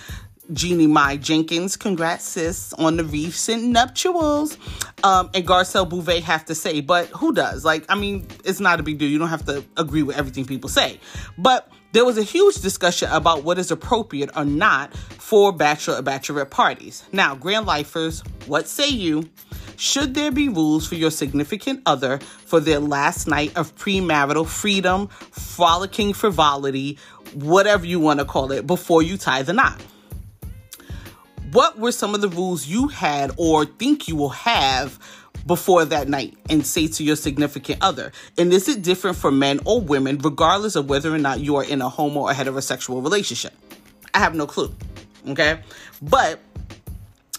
Jeannie 0.53 0.87
Mai 0.87 1.17
Jenkins, 1.17 1.77
congrats 1.77 2.25
sis 2.25 2.75
on 2.75 2.99
the 2.99 3.05
recent 3.05 3.65
nuptials. 3.65 4.59
Um, 5.03 5.31
and 5.33 5.47
Garcelle 5.47 5.89
Beauvais 5.89 6.21
have 6.21 6.45
to 6.47 6.55
say, 6.55 6.81
but 6.81 7.07
who 7.09 7.33
does? 7.33 7.65
Like, 7.65 7.87
I 7.89 7.95
mean, 7.95 8.27
it's 8.45 8.61
not 8.61 8.79
a 8.79 8.83
big 8.83 8.99
deal. 8.99 9.09
You 9.09 9.19
don't 9.19 9.29
have 9.29 9.47
to 9.47 9.65
agree 9.77 10.03
with 10.03 10.19
everything 10.19 10.45
people 10.45 10.69
say. 10.69 11.01
But 11.39 11.71
there 11.95 12.05
was 12.05 12.19
a 12.19 12.25
huge 12.25 12.57
discussion 12.57 13.09
about 13.13 13.45
what 13.45 13.57
is 13.57 13.71
appropriate 13.71 14.29
or 14.37 14.45
not 14.45 14.93
for 14.97 15.53
bachelor 15.53 15.95
or 15.95 16.03
bachelorette 16.03 16.51
parties. 16.51 17.05
Now, 17.13 17.37
Grand 17.37 17.67
Lifers, 17.67 18.21
what 18.47 18.67
say 18.67 18.89
you? 18.89 19.31
Should 19.77 20.15
there 20.15 20.33
be 20.33 20.49
rules 20.49 20.89
for 20.89 20.97
your 20.97 21.13
significant 21.13 21.83
other 21.87 22.19
for 22.19 22.59
their 22.59 22.81
last 22.81 23.29
night 23.29 23.57
of 23.57 23.77
premarital 23.77 24.49
freedom, 24.49 25.07
frolicking 25.07 26.15
frivolity, 26.15 26.99
whatever 27.33 27.87
you 27.87 28.01
want 28.01 28.19
to 28.19 28.27
call 28.27 28.51
it, 28.51 28.67
before 28.67 29.01
you 29.01 29.17
tie 29.17 29.43
the 29.43 29.53
knot? 29.53 29.81
What 31.53 31.79
were 31.79 31.93
some 31.93 32.13
of 32.13 32.21
the 32.21 32.29
rules 32.29 32.67
you 32.67 32.89
had 32.89 33.31
or 33.37 33.67
think 33.67 34.09
you 34.09 34.17
will 34.17 34.31
have 34.31 34.99
before 35.47 35.85
that 35.85 36.09
night 36.09 36.37
and 36.49 36.67
say 36.67 36.87
to 36.89 37.05
your 37.05 37.17
significant 37.17 37.79
other? 37.83 38.13
And 38.39 38.53
is 38.53 38.69
it 38.69 38.83
different 38.83 39.17
for 39.17 39.31
men 39.31 39.61
or 39.65 39.81
women, 39.81 40.19
regardless 40.19 40.77
of 40.77 40.89
whether 40.89 41.15
or 41.15 41.19
not 41.19 41.41
you 41.41 41.57
are 41.57 41.65
in 41.65 41.83
a 41.83 41.89
homo 41.89 42.21
or 42.23 42.33
heterosexual 42.33 43.03
relationship? 43.03 43.55
I 44.13 44.19
have 44.19 44.35
no 44.35 44.47
clue. 44.47 44.75
Okay. 45.29 45.61
But 46.01 46.41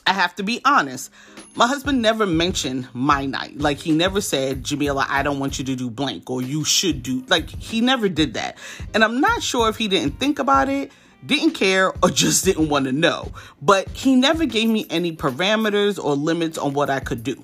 I 0.08 0.14
have 0.14 0.36
to 0.36 0.44
be 0.44 0.62
honest. 0.66 1.12
My 1.56 1.68
husband 1.68 2.02
never 2.02 2.26
mentioned 2.26 2.90
my 2.94 3.26
night. 3.26 3.58
Like 3.58 3.78
he 3.78 3.92
never 3.92 4.20
said, 4.20 4.64
Jamila, 4.64 5.06
I 5.08 5.24
don't 5.24 5.40
want 5.40 5.58
you 5.58 5.66
to 5.66 5.76
do 5.76 5.90
blank 5.90 6.30
or 6.30 6.42
you 6.42 6.66
should 6.66 7.02
do 7.02 7.24
like 7.28 7.50
he 7.50 7.80
never 7.80 8.10
did 8.10 8.34
that. 8.34 8.58
And 8.94 9.04
I'm 9.04 9.22
not 9.22 9.42
sure 9.42 9.70
if 9.70 9.78
he 9.78 9.88
didn't 9.88 10.20
think 10.20 10.38
about 10.38 10.68
it, 10.68 10.92
didn't 11.26 11.52
care, 11.52 11.94
or 12.04 12.10
just 12.12 12.44
didn't 12.44 12.68
want 12.68 12.86
to 12.86 12.92
know. 12.92 13.32
But 13.62 13.90
he 13.90 14.16
never 14.16 14.46
gave 14.46 14.70
me 14.70 14.86
any 14.90 15.16
parameters 15.16 16.04
or 16.04 16.16
limits 16.16 16.58
on 16.58 16.74
what 16.74 16.90
I 16.90 17.00
could 17.00 17.24
do. 17.24 17.44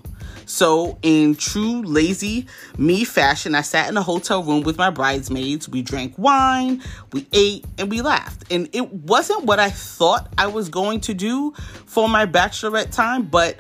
So, 0.52 1.00
in 1.02 1.36
true 1.36 1.82
lazy 1.82 2.46
me 2.78 3.06
fashion, 3.06 3.56
I 3.56 3.62
sat 3.62 3.88
in 3.88 3.96
a 3.96 4.04
hotel 4.04 4.44
room 4.44 4.64
with 4.64 4.78
my 4.78 4.90
bridesmaids. 4.90 5.70
We 5.70 5.82
drank 5.82 6.14
wine, 6.18 6.84
we 7.14 7.26
ate, 7.32 7.64
and 7.78 7.90
we 7.90 8.02
laughed. 8.02 8.52
And 8.52 8.68
it 8.74 8.92
wasn't 8.92 9.46
what 9.46 9.60
I 9.60 9.70
thought 9.70 10.28
I 10.38 10.48
was 10.48 10.68
going 10.68 11.00
to 11.02 11.14
do 11.14 11.54
for 11.86 12.10
my 12.10 12.26
bachelorette 12.26 12.94
time, 12.94 13.24
but 13.24 13.60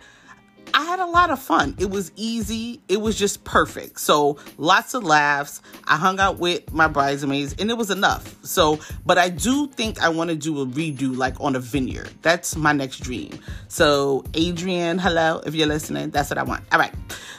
I 0.73 0.83
had 0.83 0.99
a 0.99 1.05
lot 1.05 1.29
of 1.29 1.39
fun. 1.39 1.75
It 1.79 1.89
was 1.89 2.11
easy. 2.15 2.81
It 2.87 3.01
was 3.01 3.17
just 3.17 3.43
perfect. 3.43 3.99
So 3.99 4.37
lots 4.57 4.93
of 4.93 5.03
laughs. 5.03 5.61
I 5.85 5.97
hung 5.97 6.19
out 6.19 6.39
with 6.39 6.71
my 6.71 6.87
bridesmaids 6.87 7.55
and 7.59 7.69
it 7.69 7.77
was 7.77 7.89
enough. 7.89 8.35
So, 8.45 8.79
but 9.05 9.17
I 9.17 9.29
do 9.29 9.67
think 9.67 10.01
I 10.01 10.09
want 10.09 10.29
to 10.29 10.35
do 10.35 10.61
a 10.61 10.65
redo 10.65 11.15
like 11.15 11.39
on 11.41 11.55
a 11.55 11.59
vineyard. 11.59 12.09
That's 12.21 12.55
my 12.55 12.73
next 12.73 12.99
dream. 12.99 13.39
So 13.67 14.23
Adrian, 14.33 14.99
hello, 14.99 15.41
if 15.45 15.55
you're 15.55 15.67
listening, 15.67 16.11
that's 16.11 16.29
what 16.29 16.37
I 16.37 16.43
want. 16.43 16.63
All 16.71 16.79
right. 16.79 16.93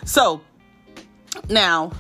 So 0.05 0.43
now 1.49 1.93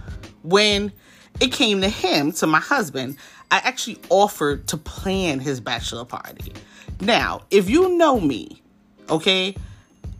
when 0.42 0.92
it 1.40 1.52
came 1.52 1.80
to 1.80 1.88
him, 1.88 2.32
to 2.32 2.46
my 2.46 2.60
husband, 2.60 3.16
I 3.50 3.58
actually 3.58 3.98
offered 4.08 4.68
to 4.68 4.76
plan 4.76 5.40
his 5.40 5.60
bachelor 5.60 6.04
party. 6.04 6.52
Now, 7.00 7.42
if 7.50 7.68
you 7.68 7.96
know 7.96 8.20
me, 8.20 8.62
okay, 9.10 9.56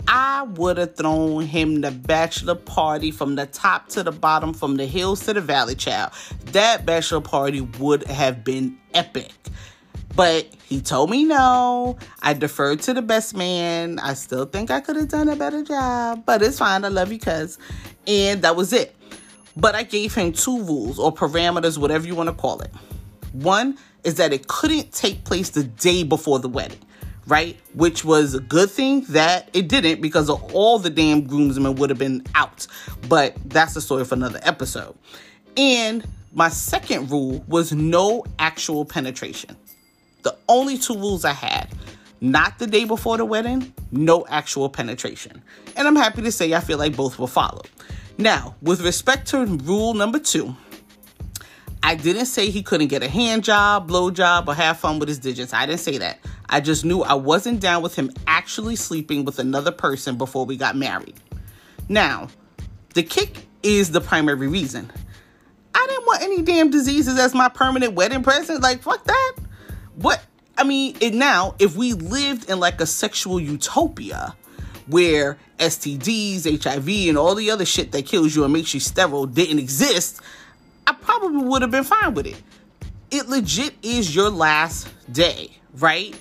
I 0.08 0.42
would 0.42 0.76
have 0.76 0.96
thrown 0.96 1.46
him 1.46 1.80
the 1.80 1.90
bachelor 1.90 2.54
party 2.54 3.10
from 3.10 3.36
the 3.36 3.46
top 3.46 3.88
to 3.90 4.02
the 4.02 4.12
bottom, 4.12 4.52
from 4.52 4.76
the 4.76 4.86
hills 4.86 5.24
to 5.26 5.34
the 5.34 5.40
valley, 5.40 5.74
child. 5.74 6.12
That 6.46 6.84
bachelor 6.84 7.20
party 7.20 7.60
would 7.60 8.04
have 8.04 8.44
been 8.44 8.78
epic. 8.94 9.32
But 10.14 10.46
he 10.68 10.80
told 10.80 11.10
me 11.10 11.24
no. 11.24 11.96
I 12.22 12.34
deferred 12.34 12.82
to 12.82 12.94
the 12.94 13.02
best 13.02 13.34
man. 13.34 13.98
I 13.98 14.14
still 14.14 14.44
think 14.44 14.70
I 14.70 14.80
could 14.80 14.96
have 14.96 15.08
done 15.08 15.28
a 15.28 15.36
better 15.36 15.62
job, 15.62 16.24
but 16.26 16.42
it's 16.42 16.58
fine. 16.58 16.84
I 16.84 16.88
love 16.88 17.12
you, 17.12 17.18
cuz. 17.18 17.58
And 18.06 18.42
that 18.42 18.56
was 18.56 18.72
it. 18.72 18.94
But 19.56 19.74
I 19.74 19.82
gave 19.82 20.14
him 20.14 20.32
two 20.32 20.62
rules 20.64 20.98
or 20.98 21.12
parameters, 21.12 21.78
whatever 21.78 22.06
you 22.06 22.14
want 22.14 22.28
to 22.28 22.34
call 22.34 22.60
it. 22.60 22.70
One 23.32 23.78
is 24.04 24.16
that 24.16 24.32
it 24.32 24.48
couldn't 24.48 24.92
take 24.92 25.24
place 25.24 25.50
the 25.50 25.64
day 25.64 26.02
before 26.02 26.38
the 26.38 26.48
wedding 26.48 26.80
right? 27.32 27.58
Which 27.72 28.04
was 28.04 28.34
a 28.34 28.40
good 28.40 28.70
thing 28.70 29.06
that 29.08 29.48
it 29.54 29.66
didn't 29.66 30.02
because 30.02 30.28
all 30.28 30.78
the 30.78 30.90
damn 30.90 31.22
groomsmen 31.22 31.76
would 31.76 31.88
have 31.88 31.98
been 31.98 32.22
out. 32.34 32.66
But 33.08 33.34
that's 33.46 33.72
the 33.72 33.80
story 33.80 34.04
for 34.04 34.16
another 34.16 34.38
episode. 34.42 34.94
And 35.56 36.06
my 36.34 36.50
second 36.50 37.10
rule 37.10 37.42
was 37.48 37.72
no 37.72 38.22
actual 38.38 38.84
penetration. 38.84 39.56
The 40.24 40.36
only 40.46 40.76
two 40.76 40.94
rules 40.94 41.24
I 41.24 41.32
had 41.32 41.68
not 42.20 42.58
the 42.58 42.66
day 42.66 42.84
before 42.84 43.16
the 43.16 43.24
wedding, 43.24 43.72
no 43.90 44.26
actual 44.28 44.68
penetration. 44.68 45.42
And 45.74 45.88
I'm 45.88 45.96
happy 45.96 46.20
to 46.20 46.30
say 46.30 46.52
I 46.52 46.60
feel 46.60 46.78
like 46.78 46.94
both 46.94 47.18
were 47.18 47.26
followed. 47.26 47.68
Now, 48.18 48.56
with 48.60 48.82
respect 48.82 49.28
to 49.28 49.46
rule 49.46 49.94
number 49.94 50.18
two, 50.18 50.54
I 51.82 51.94
didn't 51.96 52.26
say 52.26 52.50
he 52.50 52.62
couldn't 52.62 52.88
get 52.88 53.02
a 53.02 53.08
hand 53.08 53.42
job, 53.42 53.88
blow 53.88 54.10
job, 54.10 54.48
or 54.48 54.54
have 54.54 54.78
fun 54.78 54.98
with 54.98 55.08
his 55.08 55.18
digits. 55.18 55.52
I 55.54 55.64
didn't 55.66 55.80
say 55.80 55.98
that. 55.98 56.20
I 56.52 56.60
just 56.60 56.84
knew 56.84 57.00
I 57.00 57.14
wasn't 57.14 57.60
down 57.60 57.82
with 57.82 57.96
him 57.96 58.12
actually 58.26 58.76
sleeping 58.76 59.24
with 59.24 59.38
another 59.38 59.72
person 59.72 60.18
before 60.18 60.44
we 60.44 60.58
got 60.58 60.76
married. 60.76 61.14
Now, 61.88 62.28
the 62.92 63.02
kick 63.02 63.46
is 63.62 63.90
the 63.90 64.02
primary 64.02 64.48
reason. 64.48 64.92
I 65.74 65.86
didn't 65.88 66.06
want 66.06 66.22
any 66.22 66.42
damn 66.42 66.70
diseases 66.70 67.18
as 67.18 67.32
my 67.32 67.48
permanent 67.48 67.94
wedding 67.94 68.22
present. 68.22 68.62
Like, 68.62 68.82
fuck 68.82 69.02
that. 69.04 69.36
What? 69.96 70.22
I 70.58 70.64
mean, 70.64 70.94
it 71.00 71.14
now, 71.14 71.54
if 71.58 71.74
we 71.74 71.94
lived 71.94 72.50
in 72.50 72.60
like 72.60 72.82
a 72.82 72.86
sexual 72.86 73.40
utopia 73.40 74.36
where 74.86 75.38
STDs, 75.58 76.62
HIV, 76.62 77.08
and 77.08 77.16
all 77.16 77.34
the 77.34 77.50
other 77.50 77.64
shit 77.64 77.92
that 77.92 78.04
kills 78.04 78.36
you 78.36 78.44
and 78.44 78.52
makes 78.52 78.74
you 78.74 78.80
sterile 78.80 79.24
didn't 79.24 79.58
exist, 79.58 80.20
I 80.86 80.92
probably 80.92 81.44
would 81.44 81.62
have 81.62 81.70
been 81.70 81.84
fine 81.84 82.12
with 82.12 82.26
it. 82.26 82.36
It 83.10 83.30
legit 83.30 83.74
is 83.82 84.14
your 84.14 84.28
last 84.28 84.88
day, 85.10 85.52
right? 85.78 86.14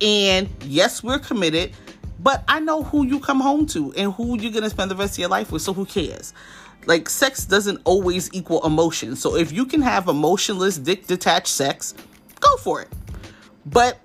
And 0.00 0.48
yes, 0.62 1.02
we're 1.02 1.18
committed, 1.18 1.72
but 2.20 2.44
I 2.48 2.60
know 2.60 2.82
who 2.82 3.06
you 3.06 3.20
come 3.20 3.40
home 3.40 3.66
to 3.66 3.92
and 3.94 4.12
who 4.12 4.38
you're 4.38 4.52
going 4.52 4.64
to 4.64 4.70
spend 4.70 4.90
the 4.90 4.96
rest 4.96 5.14
of 5.14 5.18
your 5.18 5.28
life 5.28 5.52
with, 5.52 5.62
so 5.62 5.72
who 5.72 5.84
cares? 5.84 6.32
Like, 6.86 7.08
sex 7.08 7.44
doesn't 7.46 7.80
always 7.84 8.32
equal 8.34 8.64
emotion. 8.66 9.16
So 9.16 9.36
if 9.36 9.52
you 9.52 9.64
can 9.64 9.80
have 9.82 10.08
emotionless, 10.08 10.76
dick 10.76 11.06
detached 11.06 11.48
sex, 11.48 11.94
go 12.40 12.56
for 12.56 12.82
it. 12.82 12.88
But 13.64 13.98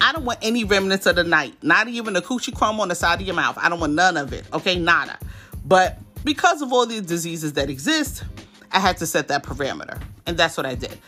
I 0.00 0.12
don't 0.12 0.24
want 0.24 0.40
any 0.42 0.64
remnants 0.64 1.06
of 1.06 1.16
the 1.16 1.24
night, 1.24 1.54
not 1.62 1.88
even 1.88 2.16
a 2.16 2.22
coochie 2.22 2.54
crumb 2.54 2.80
on 2.80 2.88
the 2.88 2.94
side 2.94 3.20
of 3.20 3.26
your 3.26 3.36
mouth. 3.36 3.56
I 3.60 3.68
don't 3.68 3.80
want 3.80 3.92
none 3.92 4.16
of 4.16 4.32
it. 4.32 4.44
Okay, 4.52 4.78
nada. 4.78 5.18
But 5.64 5.98
because 6.24 6.62
of 6.62 6.72
all 6.72 6.86
these 6.86 7.02
diseases 7.02 7.52
that 7.54 7.70
exist, 7.70 8.24
I 8.72 8.80
had 8.80 8.96
to 8.98 9.06
set 9.06 9.28
that 9.28 9.44
parameter. 9.44 10.00
And 10.26 10.36
that's 10.36 10.56
what 10.56 10.66
I 10.66 10.74
did. 10.74 10.98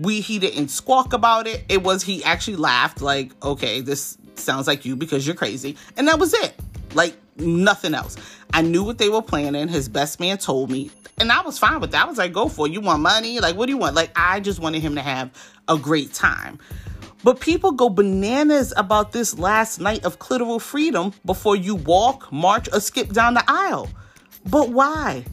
We 0.00 0.20
he 0.20 0.38
didn't 0.38 0.68
squawk 0.68 1.12
about 1.12 1.46
it. 1.46 1.64
It 1.68 1.82
was 1.82 2.02
he 2.02 2.22
actually 2.24 2.56
laughed 2.56 3.02
like, 3.02 3.32
"Okay, 3.44 3.80
this 3.80 4.16
sounds 4.34 4.66
like 4.66 4.84
you 4.84 4.96
because 4.96 5.26
you're 5.26 5.36
crazy." 5.36 5.76
And 5.96 6.06
that 6.08 6.18
was 6.18 6.34
it. 6.34 6.54
Like 6.94 7.16
nothing 7.36 7.94
else. 7.94 8.16
I 8.52 8.62
knew 8.62 8.84
what 8.84 8.98
they 8.98 9.08
were 9.08 9.22
planning. 9.22 9.68
His 9.68 9.88
best 9.88 10.20
man 10.20 10.38
told 10.38 10.70
me, 10.70 10.90
and 11.18 11.32
I 11.32 11.42
was 11.42 11.58
fine 11.58 11.80
with 11.80 11.90
that. 11.92 12.04
I 12.04 12.08
was 12.08 12.18
like, 12.18 12.32
"Go 12.32 12.48
for 12.48 12.66
it. 12.66 12.72
You 12.72 12.80
want 12.80 13.02
money? 13.02 13.40
Like 13.40 13.56
what 13.56 13.66
do 13.66 13.72
you 13.72 13.78
want?" 13.78 13.96
Like 13.96 14.12
I 14.14 14.40
just 14.40 14.60
wanted 14.60 14.82
him 14.82 14.94
to 14.94 15.02
have 15.02 15.30
a 15.68 15.76
great 15.76 16.14
time. 16.14 16.58
But 17.24 17.40
people 17.40 17.72
go 17.72 17.88
bananas 17.88 18.72
about 18.76 19.12
this 19.12 19.38
last 19.38 19.80
night 19.80 20.04
of 20.04 20.20
clitoral 20.20 20.60
freedom 20.60 21.12
before 21.24 21.56
you 21.56 21.74
walk, 21.74 22.30
march, 22.32 22.68
or 22.72 22.80
skip 22.80 23.12
down 23.12 23.34
the 23.34 23.44
aisle. 23.48 23.88
But 24.46 24.70
why? 24.70 25.24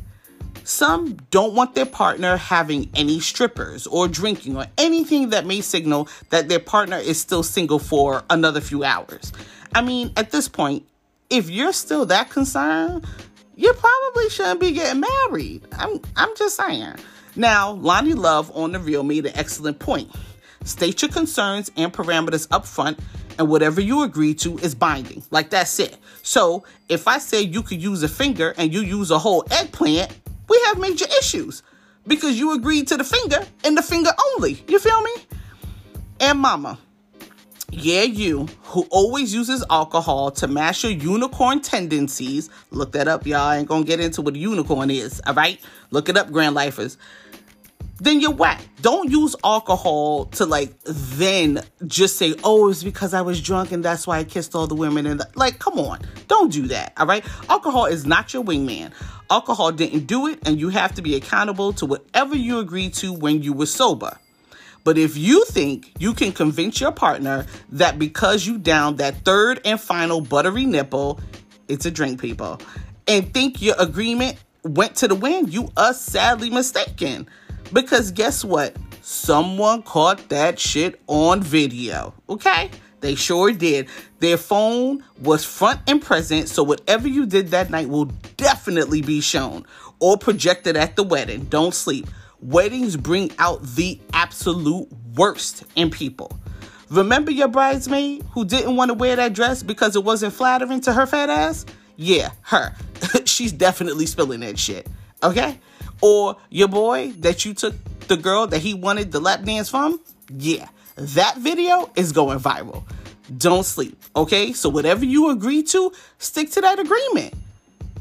Some 0.65 1.17
don't 1.29 1.53
want 1.53 1.75
their 1.75 1.85
partner 1.85 2.37
having 2.37 2.89
any 2.95 3.19
strippers 3.19 3.85
or 3.85 4.07
drinking 4.07 4.57
or 4.57 4.65
anything 4.79 5.29
that 5.29 5.45
may 5.45 5.61
signal 5.61 6.09
that 6.31 6.49
their 6.49 6.59
partner 6.59 6.97
is 6.97 7.21
still 7.21 7.43
single 7.43 7.77
for 7.77 8.23
another 8.31 8.59
few 8.61 8.83
hours. 8.83 9.31
I 9.75 9.83
mean, 9.83 10.11
at 10.17 10.31
this 10.31 10.47
point, 10.47 10.83
if 11.29 11.51
you're 11.51 11.71
still 11.71 12.07
that 12.07 12.31
concerned, 12.31 13.05
you 13.55 13.73
probably 13.73 14.27
shouldn't 14.31 14.59
be 14.59 14.71
getting 14.71 15.01
married. 15.01 15.61
I'm 15.71 16.01
I'm 16.15 16.35
just 16.35 16.57
saying. 16.57 16.95
Now, 17.35 17.75
Loni 17.75 18.15
Love 18.15 18.51
on 18.55 18.71
the 18.71 18.79
Real 18.79 19.03
made 19.03 19.27
an 19.27 19.35
excellent 19.35 19.77
point. 19.77 20.09
State 20.63 21.03
your 21.03 21.11
concerns 21.11 21.69
and 21.77 21.93
parameters 21.93 22.47
up 22.49 22.65
front, 22.65 22.97
and 23.37 23.47
whatever 23.49 23.81
you 23.81 24.01
agree 24.01 24.33
to 24.33 24.57
is 24.57 24.73
binding. 24.73 25.21
Like 25.29 25.51
that's 25.51 25.79
it. 25.79 25.95
So 26.23 26.63
if 26.89 27.07
I 27.07 27.19
say 27.19 27.43
you 27.43 27.61
could 27.61 27.83
use 27.83 28.01
a 28.01 28.07
finger 28.07 28.55
and 28.57 28.73
you 28.73 28.81
use 28.81 29.11
a 29.11 29.19
whole 29.19 29.45
eggplant, 29.51 30.11
we 30.49 30.61
have 30.65 30.79
major 30.79 31.05
issues 31.19 31.63
because 32.07 32.37
you 32.37 32.53
agreed 32.53 32.87
to 32.89 32.97
the 32.97 33.03
finger 33.03 33.45
and 33.63 33.77
the 33.77 33.81
finger 33.81 34.11
only. 34.33 34.63
You 34.67 34.79
feel 34.79 35.01
me? 35.01 35.11
And 36.19 36.39
mama, 36.39 36.77
yeah, 37.71 38.03
you 38.03 38.47
who 38.63 38.83
always 38.89 39.33
uses 39.33 39.63
alcohol 39.69 40.31
to 40.31 40.47
mask 40.47 40.83
your 40.83 40.91
unicorn 40.93 41.61
tendencies. 41.61 42.49
Look 42.71 42.93
that 42.93 43.07
up, 43.07 43.25
y'all. 43.25 43.41
I 43.41 43.57
ain't 43.57 43.67
gonna 43.67 43.83
get 43.83 43.99
into 43.99 44.21
what 44.21 44.35
a 44.35 44.37
unicorn 44.37 44.89
is, 44.91 45.21
all 45.25 45.33
right? 45.33 45.59
Look 45.91 46.07
it 46.07 46.17
up, 46.17 46.31
Grand 46.31 46.55
Lifers. 46.55 46.97
Then 47.99 48.19
you're 48.19 48.31
whack. 48.31 48.61
Don't 48.81 49.09
use 49.09 49.35
alcohol 49.43 50.25
to 50.25 50.45
like 50.45 50.73
then 50.83 51.61
just 51.87 52.17
say, 52.17 52.35
oh, 52.43 52.69
it's 52.69 52.83
because 52.83 53.13
I 53.13 53.21
was 53.21 53.41
drunk 53.41 53.71
and 53.71 53.83
that's 53.83 54.05
why 54.05 54.19
I 54.19 54.23
kissed 54.23 54.55
all 54.55 54.67
the 54.67 54.75
women. 54.75 55.05
And 55.05 55.21
like, 55.35 55.59
come 55.59 55.79
on, 55.79 56.01
don't 56.27 56.51
do 56.51 56.67
that. 56.67 56.93
All 56.97 57.05
right. 57.05 57.25
Alcohol 57.49 57.85
is 57.85 58.05
not 58.05 58.33
your 58.33 58.43
wingman. 58.43 58.91
Alcohol 59.29 59.71
didn't 59.71 60.05
do 60.05 60.27
it, 60.27 60.47
and 60.47 60.59
you 60.59 60.69
have 60.69 60.93
to 60.95 61.01
be 61.01 61.15
accountable 61.15 61.73
to 61.73 61.85
whatever 61.87 62.37
you 62.37 62.59
agreed 62.59 62.93
to 62.95 63.11
when 63.11 63.41
you 63.41 63.53
were 63.53 63.65
sober. 63.65 64.19
But 64.83 64.99
if 64.99 65.17
you 65.17 65.43
think 65.45 65.93
you 65.97 66.13
can 66.13 66.31
convince 66.31 66.79
your 66.79 66.91
partner 66.91 67.47
that 67.71 67.97
because 67.97 68.45
you 68.45 68.59
down 68.59 68.97
that 68.97 69.25
third 69.25 69.59
and 69.65 69.81
final 69.81 70.21
buttery 70.21 70.65
nipple, 70.65 71.19
it's 71.67 71.87
a 71.87 71.91
drink, 71.91 72.21
people, 72.21 72.61
and 73.07 73.33
think 73.33 73.63
your 73.63 73.75
agreement 73.79 74.37
went 74.63 74.95
to 74.97 75.07
the 75.07 75.15
wind, 75.15 75.51
you 75.51 75.71
are 75.75 75.93
sadly 75.93 76.51
mistaken. 76.51 77.27
Because 77.73 78.11
guess 78.11 78.43
what? 78.43 78.75
Someone 79.01 79.83
caught 79.83 80.29
that 80.29 80.59
shit 80.59 80.99
on 81.07 81.41
video. 81.41 82.13
Okay? 82.29 82.71
They 83.01 83.15
sure 83.15 83.51
did. 83.51 83.87
Their 84.19 84.37
phone 84.37 85.03
was 85.21 85.45
front 85.45 85.79
and 85.87 86.01
present, 86.01 86.49
so 86.49 86.63
whatever 86.63 87.07
you 87.07 87.25
did 87.25 87.49
that 87.49 87.69
night 87.69 87.87
will 87.87 88.05
definitely 88.37 89.01
be 89.01 89.21
shown 89.21 89.65
or 89.99 90.17
projected 90.17 90.75
at 90.75 90.95
the 90.95 91.03
wedding. 91.03 91.45
Don't 91.45 91.73
sleep. 91.73 92.07
Weddings 92.41 92.97
bring 92.97 93.31
out 93.37 93.61
the 93.63 93.99
absolute 94.13 94.87
worst 95.15 95.65
in 95.75 95.89
people. 95.89 96.31
Remember 96.89 97.31
your 97.31 97.47
bridesmaid 97.47 98.23
who 98.31 98.45
didn't 98.45 98.75
want 98.75 98.89
to 98.89 98.93
wear 98.93 99.15
that 99.15 99.33
dress 99.33 99.63
because 99.63 99.95
it 99.95 100.03
wasn't 100.03 100.33
flattering 100.33 100.81
to 100.81 100.93
her 100.93 101.05
fat 101.05 101.29
ass? 101.29 101.65
Yeah, 101.95 102.31
her. 102.41 102.73
She's 103.25 103.51
definitely 103.51 104.05
spilling 104.05 104.41
that 104.41 104.59
shit. 104.59 104.87
Okay? 105.23 105.59
Or 106.01 106.37
your 106.49 106.67
boy 106.67 107.11
that 107.19 107.45
you 107.45 107.53
took 107.53 107.73
the 108.07 108.17
girl 108.17 108.47
that 108.47 108.59
he 108.59 108.73
wanted 108.73 109.11
the 109.11 109.19
lap 109.19 109.43
dance 109.43 109.69
from? 109.69 109.99
Yeah, 110.29 110.67
that 110.95 111.37
video 111.37 111.91
is 111.95 112.11
going 112.11 112.39
viral. 112.39 112.83
Don't 113.37 113.63
sleep, 113.65 113.99
okay? 114.15 114.53
So, 114.53 114.69
whatever 114.69 115.03
you 115.03 115.29
agree 115.31 115.63
to, 115.63 115.91
stick 116.19 116.51
to 116.51 116.61
that 116.61 116.79
agreement. 116.79 117.33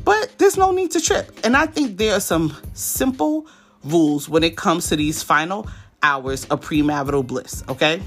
But 0.04 0.34
there's 0.36 0.58
no 0.58 0.70
need 0.70 0.90
to 0.92 1.00
trip. 1.00 1.40
And 1.44 1.56
I 1.56 1.66
think 1.66 1.96
there 1.96 2.14
are 2.14 2.20
some 2.20 2.54
simple 2.74 3.46
rules 3.82 4.28
when 4.28 4.44
it 4.44 4.56
comes 4.56 4.88
to 4.88 4.96
these 4.96 5.22
final 5.22 5.66
hours 6.02 6.44
of 6.46 6.60
premarital 6.60 7.26
bliss, 7.26 7.64
okay? 7.68 8.02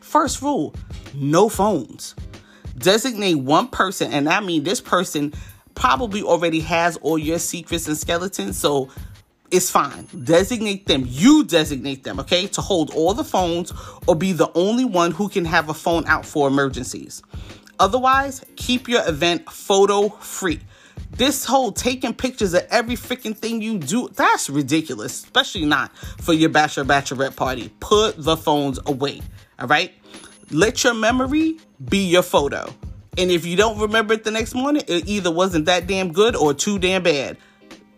First 0.00 0.40
rule 0.40 0.74
no 1.14 1.48
phones. 1.48 2.14
Designate 2.76 3.34
one 3.34 3.68
person, 3.68 4.12
and 4.12 4.28
I 4.28 4.40
mean 4.40 4.62
this 4.62 4.80
person 4.80 5.34
probably 5.78 6.22
already 6.22 6.58
has 6.60 6.96
all 6.98 7.16
your 7.16 7.38
secrets 7.38 7.86
and 7.86 7.96
skeletons, 7.96 8.58
so 8.58 8.88
it's 9.52 9.70
fine. 9.70 10.08
Designate 10.24 10.86
them. 10.86 11.04
You 11.06 11.44
designate 11.44 12.02
them, 12.02 12.18
okay, 12.20 12.48
to 12.48 12.60
hold 12.60 12.92
all 12.94 13.14
the 13.14 13.22
phones 13.22 13.72
or 14.08 14.16
be 14.16 14.32
the 14.32 14.50
only 14.54 14.84
one 14.84 15.12
who 15.12 15.28
can 15.28 15.44
have 15.44 15.68
a 15.68 15.74
phone 15.74 16.04
out 16.06 16.26
for 16.26 16.48
emergencies. 16.48 17.22
Otherwise, 17.78 18.44
keep 18.56 18.88
your 18.88 19.08
event 19.08 19.48
photo 19.50 20.08
free. 20.08 20.60
This 21.12 21.44
whole 21.44 21.70
taking 21.70 22.12
pictures 22.12 22.54
of 22.54 22.66
every 22.70 22.96
freaking 22.96 23.36
thing 23.36 23.62
you 23.62 23.78
do, 23.78 24.08
that's 24.08 24.50
ridiculous, 24.50 25.22
especially 25.22 25.64
not 25.64 25.96
for 25.96 26.32
your 26.32 26.50
bachelor 26.50 26.84
bachelorette 26.84 27.36
party. 27.36 27.72
Put 27.78 28.16
the 28.22 28.36
phones 28.36 28.80
away, 28.86 29.22
all 29.60 29.68
right? 29.68 29.92
Let 30.50 30.82
your 30.82 30.94
memory 30.94 31.58
be 31.88 31.98
your 31.98 32.22
photo. 32.22 32.74
And 33.18 33.32
if 33.32 33.44
you 33.44 33.56
don't 33.56 33.78
remember 33.80 34.14
it 34.14 34.22
the 34.22 34.30
next 34.30 34.54
morning, 34.54 34.82
it 34.86 35.08
either 35.08 35.30
wasn't 35.30 35.66
that 35.66 35.88
damn 35.88 36.12
good 36.12 36.36
or 36.36 36.54
too 36.54 36.78
damn 36.78 37.02
bad. 37.02 37.36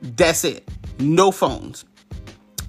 That's 0.01 0.45
it. 0.45 0.67
No 0.99 1.31
phones. 1.31 1.85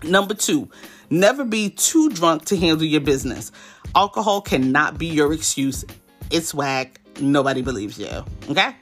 Number 0.04 0.34
two, 0.34 0.70
never 1.10 1.46
be 1.46 1.70
too 1.70 2.10
drunk 2.10 2.46
to 2.46 2.58
handle 2.58 2.86
your 2.86 3.00
business. 3.00 3.54
Alcohol 3.96 4.42
cannot 4.42 4.98
be 4.98 5.08
your 5.08 5.32
excuse. 5.32 5.86
It's 6.30 6.54
whack. 6.54 7.00
Nobody 7.22 7.62
believes 7.62 7.98
you. 7.98 8.26
Okay? 8.50 8.76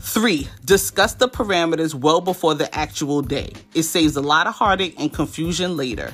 Three, 0.00 0.48
discuss 0.64 1.14
the 1.14 1.28
parameters 1.28 1.94
well 1.94 2.20
before 2.20 2.54
the 2.54 2.74
actual 2.74 3.22
day. 3.22 3.52
It 3.74 3.84
saves 3.84 4.16
a 4.16 4.20
lot 4.20 4.48
of 4.48 4.54
heartache 4.54 4.98
and 4.98 5.12
confusion 5.12 5.76
later. 5.76 6.12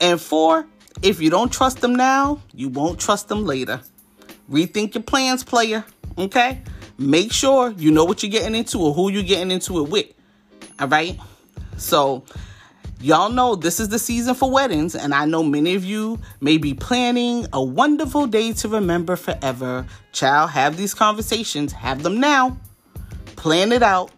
And 0.00 0.20
four, 0.20 0.66
if 1.02 1.20
you 1.20 1.30
don't 1.30 1.52
trust 1.52 1.80
them 1.80 1.96
now, 1.96 2.40
you 2.52 2.68
won't 2.68 3.00
trust 3.00 3.28
them 3.28 3.44
later. 3.44 3.80
Rethink 4.50 4.94
your 4.94 5.02
plans, 5.02 5.42
player. 5.42 5.84
Okay? 6.18 6.62
Make 6.98 7.32
sure 7.32 7.70
you 7.70 7.90
know 7.90 8.04
what 8.04 8.22
you're 8.22 8.30
getting 8.30 8.54
into 8.54 8.78
or 8.78 8.94
who 8.94 9.10
you're 9.10 9.22
getting 9.22 9.50
into 9.50 9.84
it 9.84 9.90
with. 9.90 10.06
All 10.78 10.88
right? 10.88 11.18
So, 11.76 12.24
y'all 13.00 13.30
know 13.30 13.56
this 13.56 13.80
is 13.80 13.88
the 13.88 13.98
season 13.98 14.34
for 14.34 14.50
weddings, 14.50 14.94
and 14.94 15.14
I 15.14 15.24
know 15.24 15.42
many 15.42 15.74
of 15.74 15.84
you 15.84 16.20
may 16.40 16.58
be 16.58 16.74
planning 16.74 17.46
a 17.52 17.62
wonderful 17.62 18.26
day 18.26 18.52
to 18.54 18.68
remember 18.68 19.16
forever. 19.16 19.86
Child, 20.12 20.50
have 20.50 20.76
these 20.76 20.94
conversations, 20.94 21.72
have 21.72 22.02
them 22.02 22.20
now, 22.20 22.56
plan 23.36 23.72
it 23.72 23.82
out, 23.82 24.12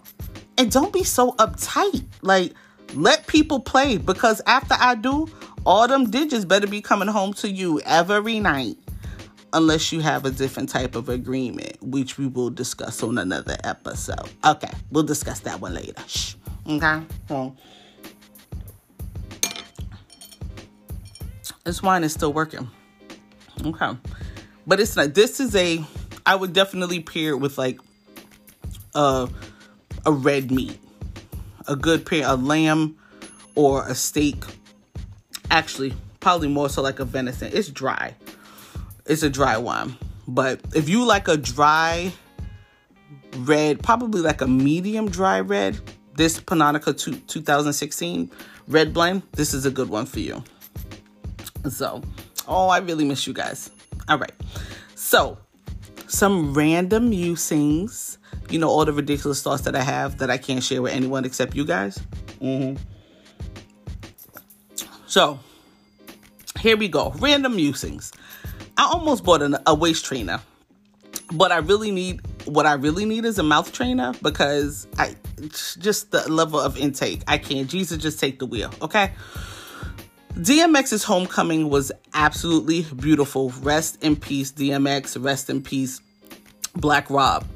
and 0.58 0.70
don't 0.70 0.92
be 0.92 1.04
so 1.04 1.32
uptight. 1.32 2.04
Like, 2.20 2.52
let 2.94 3.26
people 3.26 3.60
play 3.60 3.96
because 3.96 4.42
after 4.46 4.74
I 4.78 4.94
do, 4.96 5.28
all 5.64 5.88
them 5.88 6.10
digits 6.10 6.44
better 6.44 6.66
be 6.66 6.80
coming 6.80 7.08
home 7.08 7.32
to 7.34 7.50
you 7.50 7.80
every 7.80 8.38
night 8.38 8.76
unless 9.52 9.92
you 9.92 10.00
have 10.00 10.24
a 10.24 10.30
different 10.30 10.68
type 10.68 10.94
of 10.94 11.08
agreement, 11.08 11.76
which 11.82 12.18
we 12.18 12.26
will 12.26 12.50
discuss 12.50 13.02
on 13.02 13.18
another 13.18 13.56
episode. 13.64 14.30
Okay, 14.44 14.70
we'll 14.90 15.04
discuss 15.04 15.40
that 15.40 15.60
one 15.60 15.74
later. 15.74 15.94
Shh. 16.06 16.34
Okay, 16.68 17.00
this 21.64 21.82
wine 21.82 22.04
is 22.04 22.12
still 22.12 22.32
working. 22.32 22.68
Okay, 23.64 23.96
but 24.66 24.80
it's 24.80 24.96
not. 24.96 25.14
This 25.14 25.40
is 25.40 25.54
a. 25.54 25.82
I 26.24 26.34
would 26.34 26.52
definitely 26.52 27.00
pair 27.00 27.30
it 27.30 27.38
with 27.38 27.56
like 27.56 27.78
a 28.94 29.28
a 30.04 30.12
red 30.12 30.50
meat, 30.50 30.78
a 31.68 31.76
good 31.76 32.04
pair, 32.04 32.24
a 32.26 32.34
lamb 32.34 32.96
or 33.54 33.86
a 33.86 33.94
steak. 33.94 34.44
Actually, 35.50 35.94
probably 36.18 36.48
more 36.48 36.68
so 36.68 36.82
like 36.82 36.98
a 36.98 37.04
venison. 37.04 37.50
It's 37.52 37.68
dry 37.68 38.14
it's 39.06 39.22
a 39.22 39.30
dry 39.30 39.56
wine. 39.56 39.96
But 40.28 40.60
if 40.74 40.88
you 40.88 41.04
like 41.04 41.28
a 41.28 41.36
dry 41.36 42.12
red, 43.38 43.82
probably 43.82 44.20
like 44.20 44.40
a 44.40 44.46
medium 44.46 45.08
dry 45.08 45.40
red, 45.40 45.78
this 46.14 46.40
Pannonica 46.40 46.98
two, 46.98 47.16
2016 47.16 48.30
red 48.68 48.92
blend, 48.92 49.22
this 49.32 49.54
is 49.54 49.66
a 49.66 49.70
good 49.70 49.88
one 49.88 50.06
for 50.06 50.20
you. 50.20 50.42
So, 51.70 52.02
oh, 52.48 52.68
I 52.68 52.78
really 52.78 53.04
miss 53.04 53.26
you 53.26 53.32
guys. 53.32 53.70
All 54.08 54.18
right. 54.18 54.32
So, 54.94 55.38
some 56.06 56.54
random 56.54 57.10
musings. 57.10 58.18
You 58.48 58.60
know, 58.60 58.68
all 58.68 58.84
the 58.84 58.92
ridiculous 58.92 59.42
thoughts 59.42 59.62
that 59.62 59.74
I 59.74 59.82
have 59.82 60.18
that 60.18 60.30
I 60.30 60.38
can't 60.38 60.62
share 60.62 60.80
with 60.80 60.92
anyone 60.92 61.24
except 61.24 61.56
you 61.56 61.64
guys. 61.64 61.98
Mm-hmm. 62.40 62.80
So, 65.06 65.40
here 66.60 66.76
we 66.76 66.88
go. 66.88 67.12
Random 67.18 67.56
musings. 67.56 68.12
I 68.76 68.84
almost 68.84 69.24
bought 69.24 69.42
an, 69.42 69.56
a 69.66 69.74
waist 69.74 70.04
trainer, 70.04 70.40
but 71.32 71.52
I 71.52 71.58
really 71.58 71.90
need 71.90 72.20
what 72.46 72.66
I 72.66 72.74
really 72.74 73.04
need 73.04 73.24
is 73.24 73.38
a 73.38 73.42
mouth 73.42 73.72
trainer 73.72 74.14
because 74.22 74.86
I 74.98 75.16
just 75.78 76.12
the 76.12 76.30
level 76.30 76.60
of 76.60 76.76
intake. 76.76 77.22
I 77.26 77.38
can't. 77.38 77.68
Jesus, 77.68 77.98
just 77.98 78.20
take 78.20 78.38
the 78.38 78.46
wheel, 78.46 78.72
okay? 78.82 79.12
DMX's 80.34 81.02
homecoming 81.02 81.70
was 81.70 81.90
absolutely 82.12 82.82
beautiful. 82.96 83.50
Rest 83.62 84.02
in 84.04 84.16
peace, 84.16 84.52
DMX. 84.52 85.22
Rest 85.22 85.48
in 85.48 85.62
peace, 85.62 86.00
Black 86.74 87.08
Rob. 87.08 87.46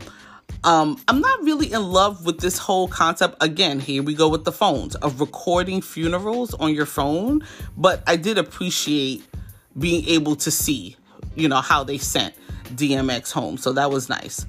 Um, 0.65 0.99
I'm 1.09 1.21
not 1.21 1.43
really 1.43 1.73
in 1.73 1.83
love 1.85 2.27
with 2.27 2.41
this 2.41 2.59
whole 2.59 2.89
concept. 2.89 3.37
Again, 3.43 3.81
here 3.81 4.03
we 4.03 4.15
go 4.15 4.29
with 4.29 4.45
the 4.45 4.53
phones 4.53 4.95
of 4.97 5.21
recording 5.21 5.81
funerals 5.81 6.55
on 6.55 6.75
your 6.75 6.87
phone, 6.87 7.43
but 7.77 8.03
I 8.07 8.17
did 8.17 8.39
appreciate 8.39 9.25
being 9.79 10.07
able 10.09 10.37
to 10.37 10.51
see 10.51 10.97
you 11.41 11.49
know, 11.49 11.61
how 11.61 11.83
they 11.83 11.99
sent 11.99 12.35
DMX 12.75 13.33
home. 13.33 13.57
So 13.57 13.73
that 13.73 13.91
was 13.91 14.09
nice. 14.09 14.47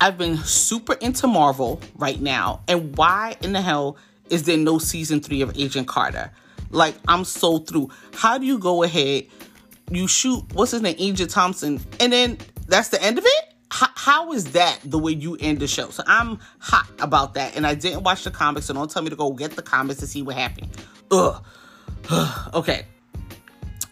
I've 0.00 0.16
been 0.16 0.38
super 0.38 0.94
into 0.94 1.26
Marvel 1.26 1.80
right 1.96 2.20
now. 2.20 2.62
And 2.68 2.96
why 2.96 3.36
in 3.42 3.52
the 3.52 3.60
hell 3.60 3.96
is 4.30 4.44
there 4.44 4.56
no 4.56 4.78
season 4.78 5.20
three 5.20 5.42
of 5.42 5.56
Agent 5.58 5.88
Carter? 5.88 6.30
Like, 6.70 6.94
I'm 7.08 7.24
so 7.24 7.58
through. 7.58 7.90
How 8.14 8.38
do 8.38 8.46
you 8.46 8.58
go 8.58 8.82
ahead, 8.82 9.26
you 9.90 10.06
shoot, 10.06 10.42
what's 10.54 10.70
his 10.70 10.82
name, 10.82 10.96
Agent 10.98 11.30
Thompson, 11.30 11.80
and 11.98 12.12
then 12.12 12.38
that's 12.66 12.88
the 12.88 13.02
end 13.02 13.18
of 13.18 13.24
it? 13.26 13.44
how 13.72 14.32
is 14.32 14.50
that 14.52 14.80
the 14.84 14.98
way 14.98 15.12
you 15.12 15.36
end 15.38 15.60
the 15.60 15.66
show? 15.68 15.90
So 15.90 16.02
I'm 16.04 16.40
hot 16.58 16.90
about 16.98 17.34
that. 17.34 17.54
And 17.54 17.64
I 17.64 17.74
didn't 17.74 18.02
watch 18.02 18.24
the 18.24 18.30
comics, 18.32 18.66
so 18.66 18.74
don't 18.74 18.90
tell 18.90 19.00
me 19.00 19.10
to 19.10 19.16
go 19.16 19.32
get 19.32 19.52
the 19.52 19.62
comics 19.62 20.00
to 20.00 20.08
see 20.08 20.22
what 20.22 20.34
happened. 20.34 20.70
Ugh. 21.12 21.44
okay 22.54 22.84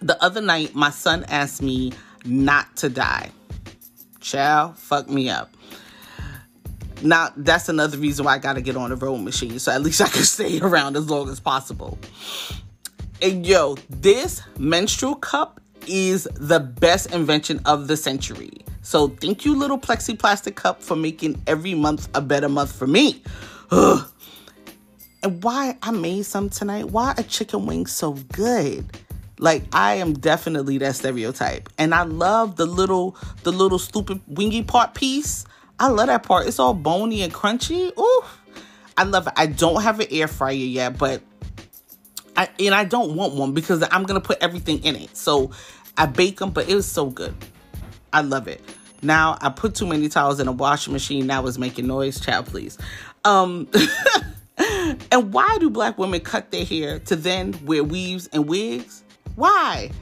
the 0.00 0.22
other 0.22 0.40
night, 0.40 0.74
my 0.74 0.90
son 0.90 1.24
asked 1.28 1.62
me 1.62 1.92
not 2.24 2.76
to 2.76 2.88
die. 2.88 3.30
Child, 4.20 4.76
fuck 4.76 5.08
me 5.08 5.30
up. 5.30 5.50
Now 7.02 7.28
that's 7.36 7.68
another 7.68 7.96
reason 7.96 8.24
why 8.24 8.34
I 8.34 8.38
gotta 8.38 8.60
get 8.60 8.76
on 8.76 8.90
the 8.90 8.96
rowing 8.96 9.24
machine, 9.24 9.58
so 9.58 9.72
at 9.72 9.82
least 9.82 10.00
I 10.00 10.08
can 10.08 10.22
stay 10.24 10.60
around 10.60 10.96
as 10.96 11.08
long 11.08 11.28
as 11.28 11.40
possible. 11.40 11.98
And 13.22 13.46
yo, 13.46 13.76
this 13.88 14.42
menstrual 14.58 15.16
cup 15.16 15.60
is 15.86 16.28
the 16.34 16.60
best 16.60 17.12
invention 17.12 17.60
of 17.64 17.88
the 17.88 17.96
century. 17.96 18.50
So 18.82 19.08
thank 19.08 19.44
you, 19.44 19.54
little 19.54 19.78
plexi 19.78 20.18
plastic 20.18 20.56
cup, 20.56 20.82
for 20.82 20.96
making 20.96 21.42
every 21.46 21.74
month 21.74 22.08
a 22.14 22.20
better 22.20 22.48
month 22.48 22.72
for 22.72 22.86
me. 22.86 23.22
Ugh. 23.70 24.08
And 25.20 25.42
why 25.42 25.76
I 25.82 25.90
made 25.90 26.26
some 26.26 26.48
tonight? 26.48 26.90
Why 26.90 27.12
a 27.18 27.24
chicken 27.24 27.66
wing 27.66 27.86
so 27.86 28.12
good? 28.12 28.86
Like 29.38 29.64
I 29.72 29.94
am 29.94 30.14
definitely 30.14 30.78
that 30.78 30.96
stereotype. 30.96 31.68
And 31.78 31.94
I 31.94 32.02
love 32.02 32.56
the 32.56 32.66
little 32.66 33.16
the 33.42 33.52
little 33.52 33.78
stupid 33.78 34.20
wingy 34.26 34.62
part 34.62 34.94
piece. 34.94 35.44
I 35.78 35.88
love 35.88 36.08
that 36.08 36.24
part. 36.24 36.46
It's 36.46 36.58
all 36.58 36.74
bony 36.74 37.22
and 37.22 37.32
crunchy. 37.32 37.96
Ooh. 37.96 38.24
I 38.96 39.04
love 39.04 39.28
it. 39.28 39.32
I 39.36 39.46
don't 39.46 39.82
have 39.82 40.00
an 40.00 40.08
air 40.10 40.26
fryer 40.26 40.54
yet, 40.54 40.98
but 40.98 41.22
I 42.36 42.48
and 42.58 42.74
I 42.74 42.84
don't 42.84 43.14
want 43.14 43.34
one 43.34 43.52
because 43.52 43.86
I'm 43.90 44.04
gonna 44.04 44.20
put 44.20 44.38
everything 44.42 44.82
in 44.84 44.96
it. 44.96 45.16
So 45.16 45.52
I 45.96 46.06
bake 46.06 46.38
them, 46.38 46.50
but 46.50 46.68
it 46.68 46.74
was 46.74 46.86
so 46.86 47.06
good. 47.06 47.34
I 48.12 48.22
love 48.22 48.48
it. 48.48 48.60
Now 49.02 49.38
I 49.40 49.50
put 49.50 49.76
too 49.76 49.86
many 49.86 50.08
towels 50.08 50.40
in 50.40 50.48
a 50.48 50.52
washing 50.52 50.92
machine. 50.92 51.26
Now 51.26 51.46
it's 51.46 51.58
making 51.58 51.86
noise. 51.86 52.18
Child, 52.18 52.46
please. 52.46 52.76
Um 53.24 53.68
And 55.10 55.32
why 55.32 55.56
do 55.60 55.70
black 55.70 55.98
women 55.98 56.20
cut 56.20 56.50
their 56.50 56.64
hair 56.64 56.98
to 57.00 57.16
then 57.16 57.54
wear 57.64 57.84
weaves 57.84 58.28
and 58.32 58.48
wigs? 58.48 59.04
Why? 59.38 59.92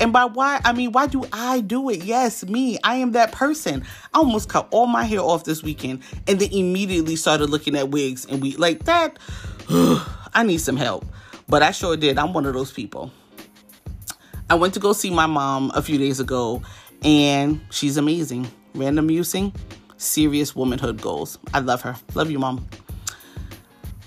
And 0.00 0.10
by 0.10 0.24
why, 0.24 0.58
I 0.64 0.72
mean, 0.72 0.92
why 0.92 1.06
do 1.06 1.26
I 1.34 1.60
do 1.60 1.90
it? 1.90 2.02
Yes, 2.02 2.46
me. 2.46 2.78
I 2.82 2.94
am 2.96 3.12
that 3.12 3.30
person. 3.30 3.84
I 4.14 4.18
almost 4.18 4.48
cut 4.48 4.68
all 4.70 4.86
my 4.86 5.04
hair 5.04 5.20
off 5.20 5.44
this 5.44 5.62
weekend 5.62 6.02
and 6.26 6.40
then 6.40 6.50
immediately 6.50 7.16
started 7.16 7.50
looking 7.50 7.76
at 7.76 7.90
wigs 7.90 8.24
and 8.24 8.40
we 8.40 8.56
like 8.56 8.84
that. 8.84 9.18
I 9.68 10.44
need 10.44 10.62
some 10.62 10.78
help. 10.78 11.04
But 11.46 11.62
I 11.62 11.72
sure 11.72 11.94
did. 11.98 12.16
I'm 12.16 12.32
one 12.32 12.46
of 12.46 12.54
those 12.54 12.72
people. 12.72 13.12
I 14.48 14.54
went 14.54 14.72
to 14.74 14.80
go 14.80 14.94
see 14.94 15.10
my 15.10 15.26
mom 15.26 15.70
a 15.74 15.82
few 15.82 15.98
days 15.98 16.18
ago 16.18 16.62
and 17.02 17.60
she's 17.70 17.98
amazing. 17.98 18.50
Random 18.74 19.06
musing, 19.06 19.52
serious 19.98 20.56
womanhood 20.56 21.02
goals. 21.02 21.38
I 21.52 21.58
love 21.58 21.82
her. 21.82 21.96
Love 22.14 22.30
you, 22.30 22.38
mom. 22.38 22.66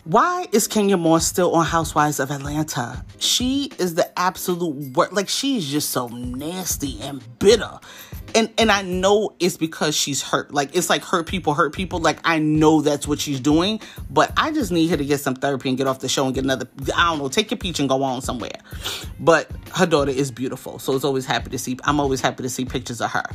Why 0.05 0.47
is 0.51 0.67
Kenya 0.67 0.97
Moore 0.97 1.21
still 1.21 1.55
on 1.55 1.65
Housewives 1.65 2.19
of 2.19 2.29
Atlanta? 2.29 3.05
She 3.19 3.71
is 3.79 3.95
the 3.95 4.02
absolute 4.17 4.93
worst. 4.95 5.13
Like 5.13 5.29
she's 5.29 5.69
just 5.69 5.89
so 5.89 6.07
nasty 6.07 7.01
and 7.01 7.21
bitter. 7.39 7.79
And 8.35 8.51
and 8.57 8.71
I 8.71 8.81
know 8.81 9.35
it's 9.39 9.57
because 9.57 9.95
she's 9.95 10.21
hurt. 10.21 10.53
Like 10.53 10.75
it's 10.75 10.89
like 10.89 11.03
hurt 11.03 11.27
people 11.27 11.53
hurt 11.53 11.73
people. 11.73 11.99
Like 11.99 12.19
I 12.23 12.39
know 12.39 12.81
that's 12.81 13.07
what 13.07 13.19
she's 13.19 13.39
doing, 13.39 13.79
but 14.09 14.31
I 14.37 14.51
just 14.51 14.71
need 14.71 14.89
her 14.89 14.97
to 14.97 15.05
get 15.05 15.19
some 15.19 15.35
therapy 15.35 15.69
and 15.69 15.77
get 15.77 15.87
off 15.87 15.99
the 15.99 16.09
show 16.09 16.25
and 16.25 16.33
get 16.33 16.43
another 16.43 16.67
I 16.95 17.09
don't 17.09 17.19
know, 17.19 17.29
take 17.29 17.51
your 17.51 17.57
peach 17.57 17.79
and 17.79 17.87
go 17.87 18.03
on 18.03 18.21
somewhere. 18.21 18.59
But 19.19 19.51
her 19.75 19.85
daughter 19.85 20.11
is 20.11 20.31
beautiful. 20.31 20.79
So 20.79 20.95
it's 20.95 21.05
always 21.05 21.25
happy 21.25 21.49
to 21.51 21.57
see 21.57 21.77
I'm 21.83 21.99
always 21.99 22.21
happy 22.21 22.43
to 22.43 22.49
see 22.49 22.65
pictures 22.65 23.01
of 23.01 23.11
her. 23.11 23.25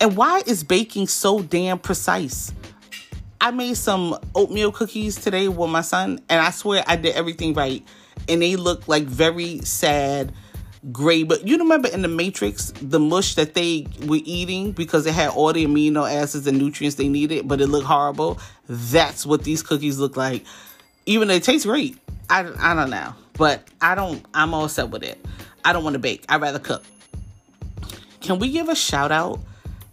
And 0.00 0.16
why 0.16 0.42
is 0.46 0.64
baking 0.64 1.06
so 1.06 1.40
damn 1.40 1.78
precise? 1.78 2.52
I 3.42 3.50
made 3.50 3.76
some 3.76 4.16
oatmeal 4.36 4.70
cookies 4.70 5.16
today 5.16 5.48
with 5.48 5.68
my 5.68 5.80
son, 5.80 6.20
and 6.28 6.40
I 6.40 6.50
swear 6.50 6.84
I 6.86 6.94
did 6.94 7.16
everything 7.16 7.54
right. 7.54 7.84
And 8.28 8.42
they 8.42 8.56
look 8.56 8.88
like 8.88 9.04
very 9.04 9.60
sad, 9.60 10.32
gray. 10.90 11.22
But 11.22 11.46
you 11.46 11.58
remember 11.58 11.88
in 11.88 12.02
the 12.02 12.08
Matrix, 12.08 12.72
the 12.80 13.00
mush 13.00 13.34
that 13.34 13.54
they 13.54 13.86
were 14.06 14.20
eating 14.24 14.72
because 14.72 15.06
it 15.06 15.14
had 15.14 15.30
all 15.30 15.52
the 15.52 15.66
amino 15.66 16.10
acids 16.10 16.46
and 16.46 16.58
nutrients 16.58 16.96
they 16.96 17.08
needed, 17.08 17.48
but 17.48 17.60
it 17.60 17.66
looked 17.66 17.86
horrible? 17.86 18.38
That's 18.68 19.26
what 19.26 19.44
these 19.44 19.62
cookies 19.62 19.98
look 19.98 20.16
like. 20.16 20.44
Even 21.06 21.28
though 21.28 21.34
it 21.34 21.42
tastes 21.42 21.66
great. 21.66 21.98
I, 22.30 22.50
I 22.58 22.74
don't 22.74 22.90
know. 22.90 23.14
But 23.34 23.66
I 23.80 23.94
don't, 23.94 24.24
I'm 24.34 24.54
all 24.54 24.68
set 24.68 24.90
with 24.90 25.02
it. 25.02 25.24
I 25.64 25.72
don't 25.72 25.84
want 25.84 25.94
to 25.94 26.00
bake. 26.00 26.24
I'd 26.28 26.40
rather 26.40 26.58
cook. 26.58 26.84
Can 28.20 28.38
we 28.38 28.50
give 28.50 28.68
a 28.68 28.76
shout 28.76 29.10
out 29.10 29.40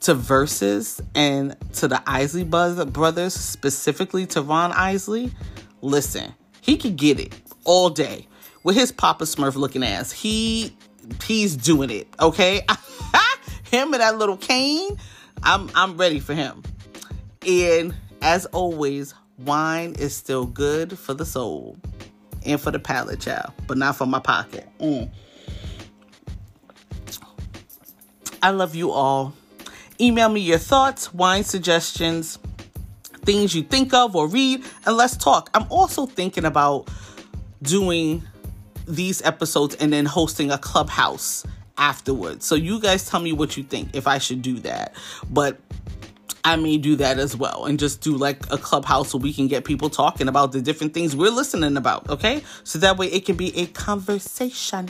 to 0.02 0.16
Verzuz 0.16 1.02
and 1.16 1.56
to 1.74 1.88
the 1.88 2.02
Isley 2.08 2.44
brothers, 2.44 3.34
specifically 3.34 4.26
to 4.28 4.42
Ron 4.42 4.72
Isley, 4.72 5.32
listen, 5.82 6.34
he 6.62 6.78
could 6.78 6.96
get 6.96 7.20
it 7.20 7.34
all 7.64 7.90
day 7.90 8.28
with 8.64 8.76
his 8.76 8.92
Papa 8.92 9.26
Smurf 9.26 9.56
looking 9.56 9.84
ass. 9.84 10.12
He 10.12 10.76
he's 11.24 11.56
doing 11.56 11.90
it, 11.90 12.08
okay? 12.20 12.62
him 13.72 13.94
and 13.94 14.02
that 14.02 14.18
little 14.18 14.38
cane, 14.38 14.98
I'm 15.44 15.70
I'm 15.76 15.98
ready 15.98 16.20
for 16.20 16.34
him. 16.34 16.64
And 17.46 17.96
as 18.22 18.46
always, 18.48 19.14
wine 19.38 19.96
is 19.98 20.16
still 20.16 20.46
good 20.46 20.98
for 20.98 21.14
the 21.14 21.26
soul 21.26 21.78
and 22.46 22.60
for 22.60 22.72
the 22.72 22.80
palate, 22.80 23.20
child, 23.20 23.54
but 23.68 23.78
not 23.78 23.96
for 23.96 24.06
my 24.06 24.20
pocket. 24.20 24.68
Mm. 24.80 25.10
I 28.42 28.52
love 28.52 28.76
you 28.76 28.92
all. 28.92 29.34
Email 30.00 30.30
me 30.30 30.40
your 30.40 30.58
thoughts, 30.58 31.14
wine 31.14 31.44
suggestions, 31.44 32.40
things 33.24 33.54
you 33.54 33.64
think 33.64 33.94
of 33.94 34.16
or 34.16 34.28
read, 34.28 34.64
and 34.86 34.96
let's 34.96 35.18
talk. 35.18 35.50
I'm 35.54 35.66
also 35.70 36.06
thinking 36.06 36.46
about 36.46 36.90
doing 37.62 38.24
these 38.88 39.22
episodes 39.22 39.76
and 39.76 39.94
then 39.94 40.06
hosting 40.06 40.52
a 40.52 40.58
clubhouse 40.58 41.46
afterwards. 41.78 42.46
So 42.46 42.56
you 42.56 42.80
guys 42.80 43.08
tell 43.08 43.20
me 43.20 43.32
what 43.32 43.58
you 43.58 43.64
think 43.64 43.96
if 43.96 44.08
I 44.08 44.18
should 44.18 44.42
do 44.42 44.60
that. 44.60 44.96
But 45.30 45.60
I 46.44 46.56
may 46.56 46.78
do 46.78 46.96
that 46.98 47.20
as 47.20 47.36
well 47.36 47.66
and 47.66 47.78
just 47.78 48.02
do 48.02 48.16
like 48.16 48.52
a 48.52 48.58
clubhouse 48.58 49.10
so 49.10 49.18
we 49.18 49.34
can 49.34 49.48
get 49.48 49.66
people 49.66 49.90
talking 49.90 50.28
about 50.28 50.52
the 50.52 50.62
different 50.62 50.94
things 50.94 51.16
we're 51.16 51.32
listening 51.32 51.78
about, 51.78 52.10
okay? 52.10 52.44
So 52.64 52.80
that 52.80 52.98
way 52.98 53.08
it 53.08 53.26
can 53.26 53.36
be 53.36 53.58
a 53.58 53.68
conversation. 53.68 54.90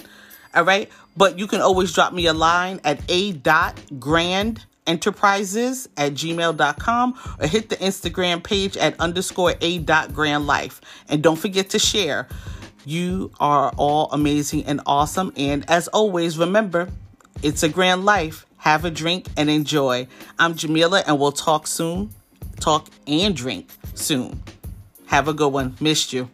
All 0.54 0.64
right? 0.64 0.90
But 1.18 1.38
you 1.38 1.48
can 1.48 1.62
always 1.62 1.94
drop 1.94 2.14
me 2.14 2.28
a 2.28 2.34
line 2.34 2.80
at 2.84 3.02
a 3.10 3.34
dot 3.34 3.80
grand 4.00 4.66
enterprises 4.88 5.88
at 5.98 6.14
gmail.com 6.14 7.20
or 7.40 7.48
hit 7.48 7.70
the 7.70 7.76
Instagram 7.78 8.44
page 8.44 8.76
at 8.78 9.00
underscore 9.00 9.54
a 9.62 9.80
dot 9.80 10.14
grand 10.14 10.48
life. 10.48 10.82
And 11.08 11.22
don't 11.22 11.36
forget 11.36 11.70
to 11.72 11.80
share. 11.80 12.28
You 12.86 13.32
are 13.40 13.74
all 13.78 14.10
amazing 14.12 14.66
and 14.66 14.82
awesome. 14.86 15.34
And 15.36 15.70
as 15.70 15.88
always, 15.90 16.38
remember, 16.38 16.90
it's 17.44 17.64
a 17.64 17.70
grand 17.70 18.06
life. 18.06 18.46
Have 18.58 18.86
a 18.86 18.92
drink 18.92 19.28
and 19.38 19.50
enjoy. 19.50 20.08
I'm 20.38 20.56
Jamila, 20.56 21.04
and 21.06 21.20
we'll 21.20 21.32
talk 21.32 21.68
soon. 21.68 22.10
Talk 22.60 22.88
and 23.08 23.36
drink 23.36 23.70
soon. 23.96 24.44
Have 25.08 25.28
a 25.28 25.34
good 25.34 25.50
one. 25.50 25.76
Missed 25.80 26.14
you. 26.14 26.30